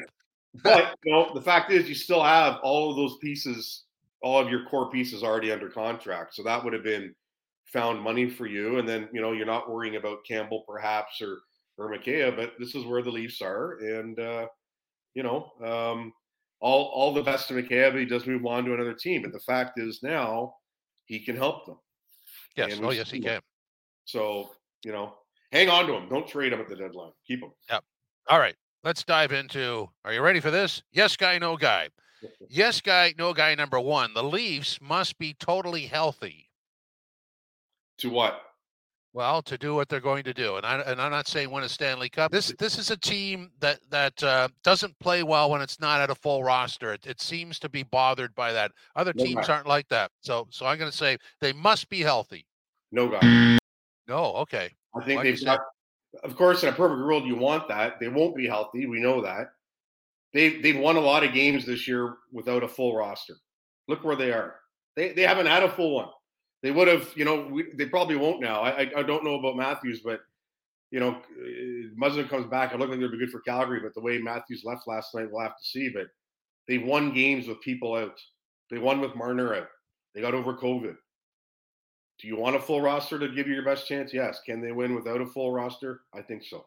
But 0.64 0.96
you 1.04 1.12
know, 1.12 1.34
the 1.34 1.42
fact 1.42 1.72
is, 1.72 1.90
you 1.90 1.96
still 1.96 2.24
have 2.24 2.60
all 2.62 2.92
of 2.92 2.96
those 2.96 3.18
pieces, 3.18 3.85
all 4.26 4.40
of 4.40 4.50
your 4.50 4.66
core 4.66 4.90
pieces 4.90 5.24
already 5.24 5.52
under 5.52 5.70
contract. 5.70 6.34
So 6.34 6.42
that 6.44 6.64
would 6.64 6.74
have 6.74 6.84
been 6.84 7.14
found 7.72 8.02
money 8.02 8.28
for 8.28 8.48
you, 8.48 8.80
and 8.80 8.90
then 8.90 9.08
you 9.14 9.22
know 9.22 9.32
you're 9.32 9.46
not 9.46 9.70
worrying 9.70 9.98
about 9.98 10.26
Campbell 10.28 10.64
perhaps 10.68 11.22
or 11.22 11.38
or 11.78 11.92
Mikheyev, 11.92 12.36
but 12.36 12.54
this 12.58 12.74
is 12.74 12.86
where 12.86 13.04
the 13.04 13.12
Leafs 13.12 13.42
are, 13.42 13.78
and 13.80 14.20
uh, 14.20 14.48
you 15.14 15.22
know, 15.22 15.52
um, 15.64 16.12
all 16.60 16.86
all 16.86 17.14
the 17.14 17.22
best 17.22 17.48
to 17.50 17.54
Mikheyev. 17.54 17.98
He 17.98 18.06
does 18.06 18.26
move 18.26 18.46
on 18.48 18.66
to 18.66 18.74
another 18.74 18.96
team, 18.96 19.22
but 19.22 19.32
the 19.32 19.40
fact 19.40 19.80
is 19.80 20.00
now 20.02 20.56
he 21.06 21.20
can 21.20 21.38
help 21.38 21.68
them. 21.68 21.78
Yes. 22.58 22.80
Oh, 22.82 22.92
yes, 22.92 23.12
he 23.12 23.20
can. 23.20 23.42
So 24.06 24.50
you 24.84 24.92
know, 24.92 25.14
hang 25.52 25.70
on 25.70 25.86
to 25.86 25.94
him. 25.94 26.10
Don't 26.10 26.28
trade 26.28 26.52
him 26.52 26.60
at 26.60 26.68
the 26.68 26.76
deadline. 26.76 27.12
Keep 27.28 27.44
him. 27.44 27.52
Yep. 27.70 27.84
All 28.30 28.40
right, 28.40 28.56
let's 28.84 29.04
dive 29.04 29.34
into. 29.34 29.88
Are 30.04 30.14
you 30.14 30.22
ready 30.22 30.40
for 30.40 30.50
this? 30.50 30.82
Yes, 30.92 31.16
guy, 31.16 31.38
no 31.38 31.58
guy. 31.58 31.90
Yes, 32.50 32.82
guy, 32.82 33.14
no 33.18 33.34
guy. 33.34 33.56
Number 33.56 33.80
one, 33.80 34.14
the 34.14 34.24
Leafs 34.24 34.80
must 34.82 35.18
be 35.18 35.34
totally 35.34 35.86
healthy. 35.86 36.50
To 38.00 38.10
what? 38.10 38.42
Well, 39.14 39.42
to 39.44 39.58
do 39.58 39.74
what 39.74 39.88
they're 39.88 40.02
going 40.02 40.26
to 40.26 40.34
do, 40.34 40.58
and 40.58 40.66
I 40.66 40.82
and 40.82 41.02
I'm 41.02 41.12
not 41.12 41.26
saying 41.26 41.50
win 41.50 41.64
a 41.64 41.70
Stanley 41.70 42.10
Cup. 42.10 42.34
This 42.34 42.54
this 42.60 42.78
is 42.78 42.92
a 42.92 42.98
team 42.98 43.50
that 43.62 43.80
that 43.90 44.22
uh, 44.22 44.50
doesn't 44.62 45.00
play 45.00 45.24
well 45.24 45.50
when 45.50 45.62
it's 45.62 45.80
not 45.80 46.02
at 46.02 46.10
a 46.10 46.16
full 46.16 46.44
roster. 46.44 46.92
It, 46.92 47.06
it 47.08 47.22
seems 47.22 47.58
to 47.60 47.70
be 47.70 47.84
bothered 47.84 48.36
by 48.36 48.52
that. 48.52 48.74
Other 48.98 49.14
No 49.16 49.24
teams 49.24 49.48
doubt. 49.48 49.50
aren't 49.50 49.68
like 49.68 49.88
that. 49.88 50.12
So 50.20 50.48
so 50.50 50.66
I'm 50.66 50.78
going 50.78 50.92
to 50.92 50.98
say 50.98 51.18
they 51.40 51.54
must 51.54 51.88
be 51.88 52.02
healthy. 52.02 52.46
No 52.92 53.08
guy. 53.08 53.58
No, 54.08 54.34
okay. 54.36 54.72
I 54.94 55.06
think 55.06 55.24
you 55.24 55.32
they've 55.32 55.46
got. 55.46 55.62
Of 56.24 56.36
course, 56.36 56.64
in 56.64 56.70
a 56.70 56.74
perfect 56.74 57.00
world, 57.00 57.26
you 57.26 57.36
want 57.36 57.70
that. 57.70 58.00
They 58.02 58.10
won't 58.10 58.36
be 58.36 58.48
healthy. 58.48 58.86
We 58.86 59.00
know 59.00 59.22
that. 59.22 59.52
They 60.34 60.62
they've 60.62 60.78
won 60.78 60.98
a 60.98 61.02
lot 61.02 61.24
of 61.24 61.34
games 61.34 61.66
this 61.66 61.88
year 61.88 62.16
without 62.32 62.64
a 62.64 62.68
full 62.68 62.96
roster. 62.96 63.36
Look 63.88 64.04
where 64.04 64.16
they 64.16 64.32
are. 64.32 64.56
They 64.96 65.14
they 65.14 65.22
haven't 65.22 65.48
had 65.48 65.64
a 65.64 65.70
full 65.70 65.96
one. 65.96 66.10
They 66.64 66.72
would 66.72 66.88
have. 66.88 67.10
You 67.16 67.26
know, 67.26 67.48
we, 67.52 67.66
they 67.76 67.86
probably 67.86 68.16
won't 68.16 68.42
now. 68.42 68.62
I, 68.62 68.90
I 68.96 69.04
don't 69.04 69.24
know 69.24 69.36
about 69.36 69.58
Matthews, 69.58 70.02
but 70.04 70.22
you 70.92 71.00
know, 71.00 71.12
uh, 71.12 72.00
Muzzin 72.00 72.30
comes 72.30 72.46
back. 72.48 72.74
I 72.74 72.78
look 72.78 72.90
like 72.90 73.00
they'd 73.00 73.12
be 73.12 73.18
good 73.18 73.32
for 73.32 73.42
Calgary, 73.42 73.80
but 73.82 73.94
the 73.94 74.02
way 74.02 74.18
Matthews 74.18 74.64
left 74.66 74.88
last 74.88 75.14
night, 75.14 75.28
we'll 75.32 75.42
have 75.42 75.58
to 75.58 75.66
see. 75.66 75.90
But 75.90 76.08
they've 76.68 76.84
won 76.84 77.14
games 77.14 77.48
with 77.48 77.62
people 77.62 77.96
out. 77.96 78.20
They 78.72 78.78
won 78.78 79.02
with 79.02 79.16
Marner 79.16 79.56
out. 79.56 79.68
They 80.14 80.22
got 80.22 80.34
over 80.34 80.54
COVID. 80.54 80.96
Do 82.20 82.28
you 82.28 82.38
want 82.38 82.56
a 82.56 82.60
full 82.60 82.82
roster 82.82 83.20
to 83.20 83.28
give 83.28 83.48
you 83.48 83.54
your 83.54 83.66
best 83.66 83.88
chance? 83.88 84.14
Yes. 84.14 84.40
Can 84.46 84.62
they 84.62 84.72
win 84.72 84.96
without 84.96 85.22
a 85.22 85.26
full 85.26 85.52
roster? 85.52 86.02
I 86.14 86.22
think 86.22 86.44
so. 86.44 86.66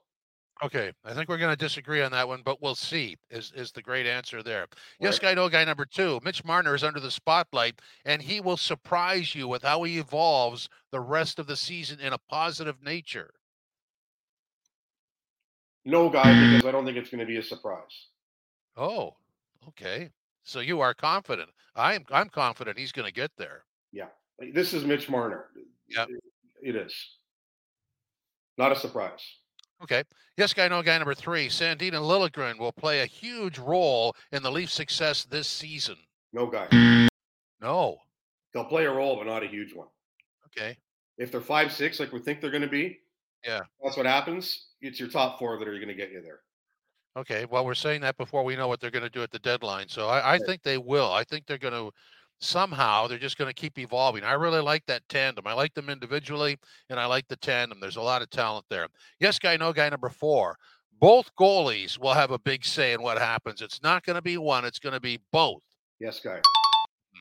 Okay, 0.62 0.92
I 1.04 1.14
think 1.14 1.28
we're 1.28 1.38
going 1.38 1.56
to 1.56 1.64
disagree 1.64 2.02
on 2.02 2.10
that 2.12 2.26
one, 2.26 2.42
but 2.44 2.60
we'll 2.60 2.74
see. 2.74 3.16
Is 3.30 3.52
is 3.54 3.70
the 3.70 3.82
great 3.82 4.06
answer 4.06 4.42
there? 4.42 4.66
Yes, 4.98 5.18
guy, 5.18 5.32
no 5.34 5.48
guy. 5.48 5.64
Number 5.64 5.84
two, 5.84 6.18
Mitch 6.24 6.44
Marner 6.44 6.74
is 6.74 6.82
under 6.82 6.98
the 6.98 7.12
spotlight, 7.12 7.80
and 8.04 8.20
he 8.20 8.40
will 8.40 8.56
surprise 8.56 9.36
you 9.36 9.46
with 9.46 9.62
how 9.62 9.84
he 9.84 9.98
evolves 9.98 10.68
the 10.90 10.98
rest 10.98 11.38
of 11.38 11.46
the 11.46 11.56
season 11.56 12.00
in 12.00 12.12
a 12.12 12.18
positive 12.18 12.82
nature. 12.82 13.30
No 15.84 16.10
guy, 16.10 16.24
because 16.24 16.66
I 16.66 16.72
don't 16.72 16.84
think 16.84 16.96
it's 16.96 17.08
going 17.08 17.20
to 17.20 17.26
be 17.26 17.36
a 17.36 17.42
surprise. 17.42 18.08
Oh, 18.76 19.14
okay. 19.68 20.10
So 20.42 20.60
you 20.60 20.80
are 20.80 20.92
confident. 20.92 21.50
I'm 21.76 22.04
I'm 22.10 22.28
confident 22.28 22.78
he's 22.78 22.92
going 22.92 23.06
to 23.06 23.12
get 23.12 23.30
there. 23.38 23.64
Yeah, 23.92 24.08
This 24.52 24.74
is 24.74 24.84
Mitch 24.84 25.08
Marner. 25.08 25.46
Yep. 25.88 26.08
It 26.62 26.74
is. 26.74 26.94
Not 28.58 28.72
a 28.72 28.76
surprise. 28.76 29.22
Okay. 29.82 30.02
Yes, 30.36 30.52
guy, 30.52 30.68
no 30.68 30.82
guy. 30.82 30.98
Number 30.98 31.14
three, 31.14 31.48
Sandin 31.48 31.94
and 31.94 32.04
Liljegren 32.04 32.58
will 32.58 32.72
play 32.72 33.02
a 33.02 33.06
huge 33.06 33.58
role 33.58 34.14
in 34.32 34.42
the 34.42 34.50
Leafs' 34.50 34.72
success 34.74 35.24
this 35.24 35.46
season. 35.46 35.96
No 36.32 36.46
guy. 36.46 37.08
No. 37.60 37.98
They'll 38.52 38.64
play 38.64 38.86
a 38.86 38.92
role, 38.92 39.16
but 39.16 39.26
not 39.26 39.42
a 39.42 39.46
huge 39.46 39.74
one. 39.74 39.88
Okay. 40.46 40.76
If 41.16 41.30
they're 41.32 41.40
five 41.40 41.72
six, 41.72 42.00
like 42.00 42.12
we 42.12 42.20
think 42.20 42.40
they're 42.40 42.50
going 42.50 42.62
to 42.62 42.68
be, 42.68 42.98
Yeah. 43.44 43.60
that's 43.82 43.96
what 43.96 44.06
happens. 44.06 44.66
It's 44.80 44.98
your 45.00 45.08
top 45.08 45.38
four 45.38 45.58
that 45.58 45.66
are 45.68 45.74
going 45.74 45.88
to 45.88 45.94
get 45.94 46.10
you 46.10 46.22
there. 46.22 46.40
Okay, 47.16 47.46
well, 47.46 47.64
we're 47.64 47.74
saying 47.74 48.00
that 48.02 48.16
before 48.16 48.44
we 48.44 48.54
know 48.54 48.68
what 48.68 48.80
they're 48.80 48.92
going 48.92 49.02
to 49.02 49.10
do 49.10 49.22
at 49.22 49.30
the 49.32 49.40
deadline. 49.40 49.88
So 49.88 50.06
I, 50.08 50.20
I 50.20 50.32
Right. 50.32 50.42
think 50.46 50.62
they 50.62 50.78
will. 50.78 51.12
I 51.12 51.24
think 51.24 51.46
they're 51.46 51.58
going 51.58 51.74
to 51.74 51.90
somehow 52.40 53.06
they're 53.06 53.18
just 53.18 53.38
going 53.38 53.48
to 53.52 53.54
keep 53.54 53.78
evolving. 53.78 54.24
I 54.24 54.32
really 54.32 54.60
like 54.60 54.84
that 54.86 55.08
tandem. 55.08 55.46
I 55.46 55.52
like 55.52 55.74
them 55.74 55.88
individually, 55.90 56.58
and 56.90 56.98
I 56.98 57.06
like 57.06 57.26
the 57.28 57.36
tandem. 57.36 57.80
There's 57.80 57.96
a 57.96 58.02
lot 58.02 58.22
of 58.22 58.30
talent 58.30 58.66
there. 58.70 58.86
Yes, 59.20 59.38
guy, 59.38 59.56
no 59.56 59.72
guy. 59.72 59.88
Number 59.88 60.08
four. 60.08 60.56
Both 61.00 61.30
goalies 61.36 61.96
will 61.96 62.14
have 62.14 62.32
a 62.32 62.40
big 62.40 62.64
say 62.64 62.92
in 62.92 63.02
what 63.02 63.18
happens. 63.18 63.62
It's 63.62 63.82
not 63.84 64.04
going 64.04 64.16
to 64.16 64.22
be 64.22 64.36
one. 64.36 64.64
It's 64.64 64.80
going 64.80 64.94
to 64.94 65.00
be 65.00 65.20
both. 65.30 65.62
Yes, 66.00 66.18
guy. 66.18 66.40
Hmm. 67.12 67.18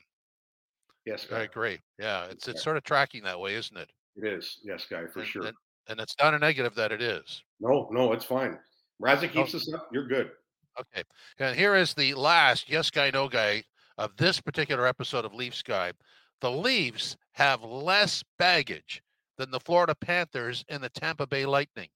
Yes, 1.06 1.24
guy. 1.24 1.38
I 1.38 1.42
agree. 1.42 1.78
Yeah, 1.98 2.24
it's 2.24 2.48
it's 2.48 2.62
sort 2.62 2.76
of 2.76 2.82
tracking 2.82 3.22
that 3.22 3.38
way, 3.38 3.54
isn't 3.54 3.76
it? 3.76 3.88
It 4.16 4.26
is. 4.26 4.58
Yes, 4.64 4.84
guy, 4.90 5.06
for 5.06 5.20
and, 5.20 5.28
sure. 5.28 5.46
And, 5.46 5.56
and 5.88 6.00
it's 6.00 6.16
not 6.20 6.34
a 6.34 6.38
negative 6.40 6.74
that 6.74 6.90
it 6.90 7.00
is. 7.00 7.44
No, 7.60 7.88
no, 7.92 8.12
it's 8.12 8.24
fine. 8.24 8.58
Raza 9.00 9.30
keeps 9.32 9.54
Oh. 9.54 9.58
us 9.58 9.72
up. 9.72 9.88
You're 9.92 10.08
good. 10.08 10.32
Okay. 10.78 11.04
And 11.38 11.56
here 11.56 11.76
is 11.76 11.94
the 11.94 12.14
last 12.14 12.68
yes 12.68 12.90
guy, 12.90 13.10
no 13.10 13.28
guy 13.28 13.62
of 13.98 14.16
this 14.16 14.40
particular 14.40 14.86
episode 14.86 15.24
of 15.24 15.34
Leafs 15.34 15.62
Guy. 15.62 15.92
The 16.40 16.50
Leafs 16.50 17.16
have 17.32 17.62
less 17.62 18.22
baggage 18.38 19.02
than 19.36 19.50
the 19.50 19.60
Florida 19.60 19.94
Panthers 19.94 20.64
and 20.68 20.82
the 20.82 20.88
Tampa 20.88 21.26
Bay 21.26 21.44
Lightning. 21.44 21.88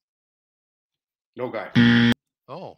No 1.36 1.48
guy. 1.48 2.12
Oh. 2.48 2.76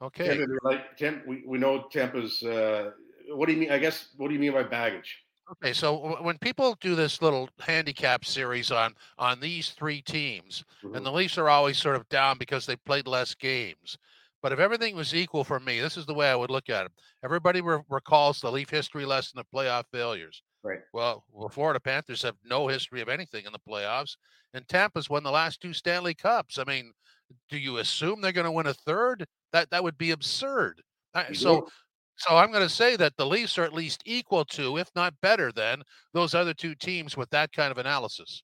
Okay. 0.00 0.28
Tampa, 0.38 0.46
like 0.64 0.96
Temp, 0.96 1.26
we, 1.26 1.42
we 1.46 1.58
know 1.58 1.84
Tampa's. 1.92 2.42
Uh, 2.42 2.90
what 3.34 3.46
do 3.46 3.52
you 3.52 3.60
mean? 3.60 3.70
I 3.70 3.78
guess. 3.78 4.08
What 4.16 4.28
do 4.28 4.34
you 4.34 4.40
mean 4.40 4.52
by 4.52 4.62
baggage? 4.62 5.18
Okay. 5.52 5.72
So 5.72 6.16
when 6.22 6.38
people 6.38 6.76
do 6.80 6.94
this 6.94 7.20
little 7.20 7.48
handicap 7.60 8.24
series 8.24 8.70
on 8.70 8.94
on 9.18 9.40
these 9.40 9.70
three 9.70 10.00
teams, 10.02 10.64
Mhm. 10.82 10.96
and 10.96 11.06
the 11.06 11.12
Leafs 11.12 11.38
are 11.38 11.48
always 11.48 11.78
sort 11.78 11.96
of 11.96 12.08
down 12.08 12.38
because 12.38 12.66
they 12.66 12.76
played 12.76 13.06
less 13.06 13.34
games. 13.34 13.98
But 14.42 14.52
if 14.52 14.58
everything 14.58 14.96
was 14.96 15.14
equal 15.14 15.44
for 15.44 15.60
me, 15.60 15.80
this 15.80 15.96
is 15.96 16.04
the 16.04 16.14
way 16.14 16.28
I 16.28 16.34
would 16.34 16.50
look 16.50 16.68
at 16.68 16.86
it. 16.86 16.92
Everybody 17.24 17.60
re- 17.60 17.78
recalls 17.88 18.40
the 18.40 18.50
Leaf 18.50 18.68
history 18.68 19.06
lesson 19.06 19.38
of 19.38 19.46
playoff 19.54 19.84
failures. 19.92 20.42
Right. 20.64 20.80
Well, 20.92 21.24
well, 21.32 21.48
Florida 21.48 21.80
Panthers 21.80 22.22
have 22.22 22.36
no 22.44 22.66
history 22.66 23.00
of 23.00 23.08
anything 23.08 23.46
in 23.46 23.52
the 23.52 23.58
playoffs, 23.58 24.16
and 24.52 24.66
Tampa's 24.68 25.08
won 25.08 25.22
the 25.22 25.30
last 25.30 25.60
two 25.60 25.72
Stanley 25.72 26.14
Cups. 26.14 26.58
I 26.58 26.64
mean, 26.64 26.92
do 27.48 27.56
you 27.56 27.78
assume 27.78 28.20
they're 28.20 28.32
going 28.32 28.44
to 28.44 28.52
win 28.52 28.66
a 28.66 28.74
third? 28.74 29.26
That 29.52 29.70
that 29.70 29.82
would 29.82 29.98
be 29.98 30.10
absurd. 30.10 30.82
I, 31.14 31.32
so, 31.32 31.68
so 32.16 32.36
I'm 32.36 32.50
going 32.50 32.62
to 32.62 32.68
say 32.68 32.96
that 32.96 33.16
the 33.16 33.26
Leafs 33.26 33.58
are 33.58 33.64
at 33.64 33.72
least 33.72 34.02
equal 34.06 34.44
to, 34.46 34.78
if 34.78 34.90
not 34.94 35.14
better 35.20 35.52
than, 35.52 35.82
those 36.14 36.34
other 36.34 36.54
two 36.54 36.74
teams 36.74 37.16
with 37.16 37.30
that 37.30 37.52
kind 37.52 37.70
of 37.70 37.78
analysis. 37.78 38.42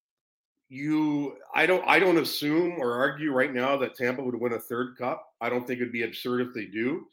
You, 0.68 1.37
I 1.54 1.64
don't, 1.66 1.83
I 1.87 1.98
don't 1.98 2.18
assume 2.18 2.76
or 2.78 2.92
argue 2.92 3.33
right 3.33 3.52
now 3.52 3.76
that 3.78 3.94
Tampa 3.94 4.22
would 4.22 4.35
win 4.35 4.52
a 4.52 4.61
third 4.61 4.96
cup. 4.98 5.26
I 5.40 5.48
don't 5.48 5.66
think 5.66 5.81
it'd 5.81 5.92
be 5.92 6.02
absurd 6.02 6.42
if 6.42 6.54
they 6.54 6.66
do, 6.66 7.07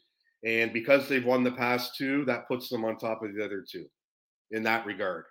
and 0.44 0.72
because 0.72 1.08
they've 1.08 1.24
won 1.24 1.42
the 1.42 1.52
past 1.52 1.96
two, 1.96 2.24
that 2.26 2.48
puts 2.48 2.68
them 2.68 2.84
on 2.84 2.98
top 2.98 3.22
of 3.22 3.34
the 3.34 3.42
other 3.42 3.64
two, 3.66 3.86
in 4.50 4.62
that 4.64 4.84
regard. 4.84 5.24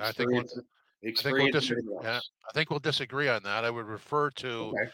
I 0.00 0.10
think, 0.10 0.30
we'll, 0.30 0.40
I 0.40 1.12
think 1.12 1.38
we'll 1.38 1.50
disagree. 1.52 1.82
Yeah, 2.02 2.18
I 2.18 2.52
think 2.54 2.70
we'll 2.70 2.80
disagree 2.80 3.28
on 3.28 3.42
that. 3.42 3.64
I 3.64 3.70
would 3.70 3.86
refer 3.86 4.30
to 4.30 4.48
okay. 4.48 4.90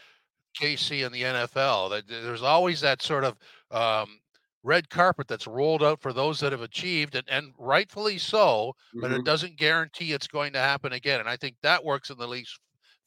KC 0.59 1.05
and 1.05 1.15
the 1.15 1.21
NFL. 1.21 1.89
That 1.91 2.07
there's 2.07 2.43
always 2.43 2.81
that 2.81 3.01
sort 3.01 3.23
of 3.23 3.37
um, 3.71 4.19
red 4.63 4.89
carpet 4.89 5.27
that's 5.27 5.47
rolled 5.47 5.83
out 5.83 6.01
for 6.01 6.13
those 6.13 6.39
that 6.39 6.51
have 6.51 6.61
achieved, 6.61 7.15
and, 7.15 7.27
and 7.29 7.53
rightfully 7.57 8.17
so. 8.17 8.73
But 8.93 9.11
mm-hmm. 9.11 9.19
it 9.19 9.25
doesn't 9.25 9.57
guarantee 9.57 10.13
it's 10.13 10.27
going 10.27 10.53
to 10.53 10.59
happen 10.59 10.93
again. 10.93 11.19
And 11.19 11.29
I 11.29 11.37
think 11.37 11.55
that 11.63 11.83
works 11.83 12.09
in 12.09 12.17
the 12.17 12.27
league's 12.27 12.57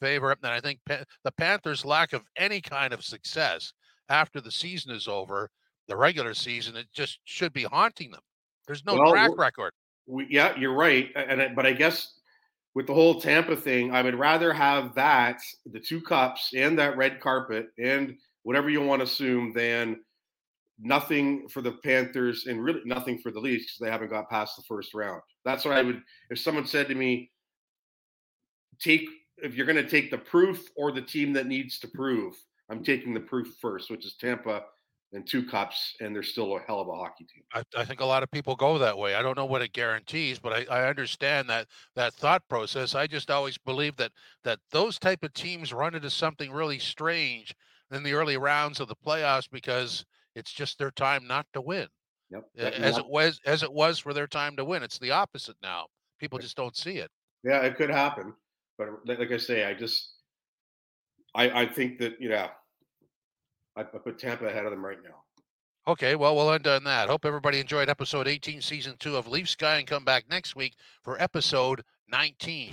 favor. 0.01 0.31
And 0.31 0.53
I 0.53 0.61
think 0.61 0.81
pa- 0.87 1.05
the 1.23 1.33
Panthers' 1.33 1.85
lack 1.85 2.13
of 2.13 2.23
any 2.37 2.61
kind 2.61 2.93
of 2.93 3.05
success 3.05 3.73
after 4.09 4.41
the 4.41 4.51
season 4.51 4.93
is 4.93 5.09
over, 5.09 5.51
the 5.89 5.97
regular 5.97 6.35
season, 6.35 6.77
it 6.77 6.87
just 6.93 7.19
should 7.25 7.53
be 7.53 7.65
haunting 7.65 8.11
them. 8.11 8.21
There's 8.67 8.85
no 8.85 8.95
well, 8.95 9.13
track 9.13 9.31
record. 9.37 9.73
We, 10.07 10.27
yeah, 10.31 10.57
you're 10.59 10.75
right. 10.75 11.11
And 11.15 11.55
but 11.55 11.67
I 11.67 11.73
guess 11.73 12.19
with 12.75 12.87
the 12.87 12.95
whole 12.95 13.21
Tampa 13.21 13.57
thing, 13.57 13.93
I 13.93 14.03
would 14.03 14.19
rather 14.19 14.53
have 14.53 14.95
that, 14.95 15.41
the 15.67 15.81
two 15.81 16.01
cups 16.01 16.51
and 16.57 16.79
that 16.79 16.97
red 16.97 17.21
carpet 17.21 17.69
and 17.79 18.17
whatever 18.43 18.69
you 18.69 18.83
want 18.83 19.01
to 19.01 19.05
assume, 19.05 19.53
than 19.53 20.01
nothing 20.79 21.49
for 21.49 21.63
the 21.63 21.73
Panthers 21.73 22.47
and 22.47 22.63
really 22.63 22.81
nothing 22.85 23.19
for 23.19 23.31
the 23.31 23.41
Leafs 23.41 23.65
because 23.65 23.79
they 23.81 23.91
haven't 23.91 24.11
got 24.11 24.31
past 24.31 24.57
the 24.57 24.63
first 24.63 24.95
round. 24.95 25.21
That's 25.45 25.65
what 25.65 25.77
I 25.77 25.83
would, 25.83 26.03
if 26.31 26.39
someone 26.39 26.67
said 26.67 26.89
to 26.89 26.95
me, 26.95 27.31
take, 28.81 29.09
if 29.39 29.55
you're 29.55 29.67
going 29.67 29.83
to 29.83 29.89
take 29.89 30.11
the 30.11 30.19
proof 30.19 30.69
or 30.77 30.93
the 30.93 31.03
team 31.03 31.33
that 31.35 31.47
needs 31.47 31.79
to 31.81 31.89
prove, 31.89 32.35
I'm 32.71 32.83
taking 32.83 33.15
the 33.15 33.21
proof 33.21 33.49
first, 33.61 33.91
which 33.91 34.07
is 34.07 34.15
Tampa 34.15 34.63
and 35.13 35.27
two 35.27 35.45
cups, 35.45 35.95
and 36.01 36.15
they're 36.15 36.25
still 36.25 36.57
a 36.57 36.61
hell 36.61 36.81
of 36.81 36.89
a 36.89 36.95
hockey 36.95 37.25
team. 37.25 37.45
I, 37.55 37.63
I, 37.77 37.85
think 37.85 38.01
a 38.01 38.05
lot 38.05 38.25
of 38.25 38.31
people 38.33 38.57
go 38.57 38.79
that 38.79 38.99
way. 38.99 39.15
I 39.15 39.23
don't 39.23 39.37
know 39.37 39.45
what 39.45 39.63
it 39.63 39.73
guarantees, 39.73 40.41
but 40.41 40.53
I, 40.53 40.81
I 40.81 40.89
understand 40.89 41.49
that 41.51 41.69
that 41.95 42.15
thought 42.15 42.47
process. 42.49 42.97
I 42.97 43.07
just 43.07 43.31
always 43.31 43.57
believe 43.57 43.97
that 43.97 44.11
that 44.43 44.59
those 44.71 44.99
type 44.99 45.23
of 45.23 45.33
teams 45.33 45.73
run 45.73 45.95
into 45.95 46.11
something 46.11 46.51
really 46.51 46.81
strange 46.81 47.55
in 47.93 48.03
the 48.03 48.13
early 48.13 48.37
rounds 48.37 48.81
of 48.81 48.89
the 48.89 48.97
playoffs 48.97 49.49
because 49.49 50.05
it's 50.35 50.53
just 50.53 50.79
their 50.79 50.91
time 50.91 51.27
not 51.27 51.47
to 51.53 51.61
win. 51.61 51.89
Yep. 52.31 52.45
As 52.59 52.99
it 52.99 53.07
was 53.07 53.41
as 53.47 53.63
it 53.63 53.73
was 53.73 53.99
for 53.99 54.13
their 54.13 54.27
time 54.27 54.57
to 54.57 54.65
win. 54.65 54.83
It's 54.83 54.99
the 54.99 55.11
opposite 55.11 55.57
now. 55.63 55.87
People 56.19 56.39
just 56.39 56.57
don't 56.57 56.77
see 56.77 56.97
it. 56.99 57.11
Yeah, 57.43 57.61
it 57.61 57.77
could 57.77 57.91
happen. 57.91 58.33
But 58.79 58.89
uh, 58.89 59.15
like 59.19 59.31
I 59.31 59.37
say, 59.37 59.65
I 59.65 59.75
just 59.75 60.15
I 61.35 61.63
I 61.63 61.67
think 61.67 61.99
that, 61.99 62.21
you 62.21 62.31
know, 62.31 62.49
I, 63.77 63.83
I 63.83 63.85
put 63.85 64.19
Tampa 64.19 64.47
ahead 64.47 64.65
of 64.65 64.71
them 64.71 64.85
right 64.85 64.99
now. 65.03 65.23
Okay, 65.87 66.17
well, 66.17 66.35
we'll 66.35 66.51
end 66.51 66.67
on 66.67 66.85
that. 66.85 67.11
Hope 67.11 67.27
everybody 67.27 67.61
enjoyed 67.61 67.91
episode 67.91 68.27
18, 68.27 68.63
season 68.63 68.95
two 68.99 69.17
of 69.17 69.29
Leaf 69.29 69.51
Sky, 69.51 69.77
and 69.77 69.87
come 69.87 70.03
back 70.03 70.25
next 70.31 70.57
week 70.57 70.77
for 71.03 71.21
episode 71.21 71.83
19. 72.09 72.73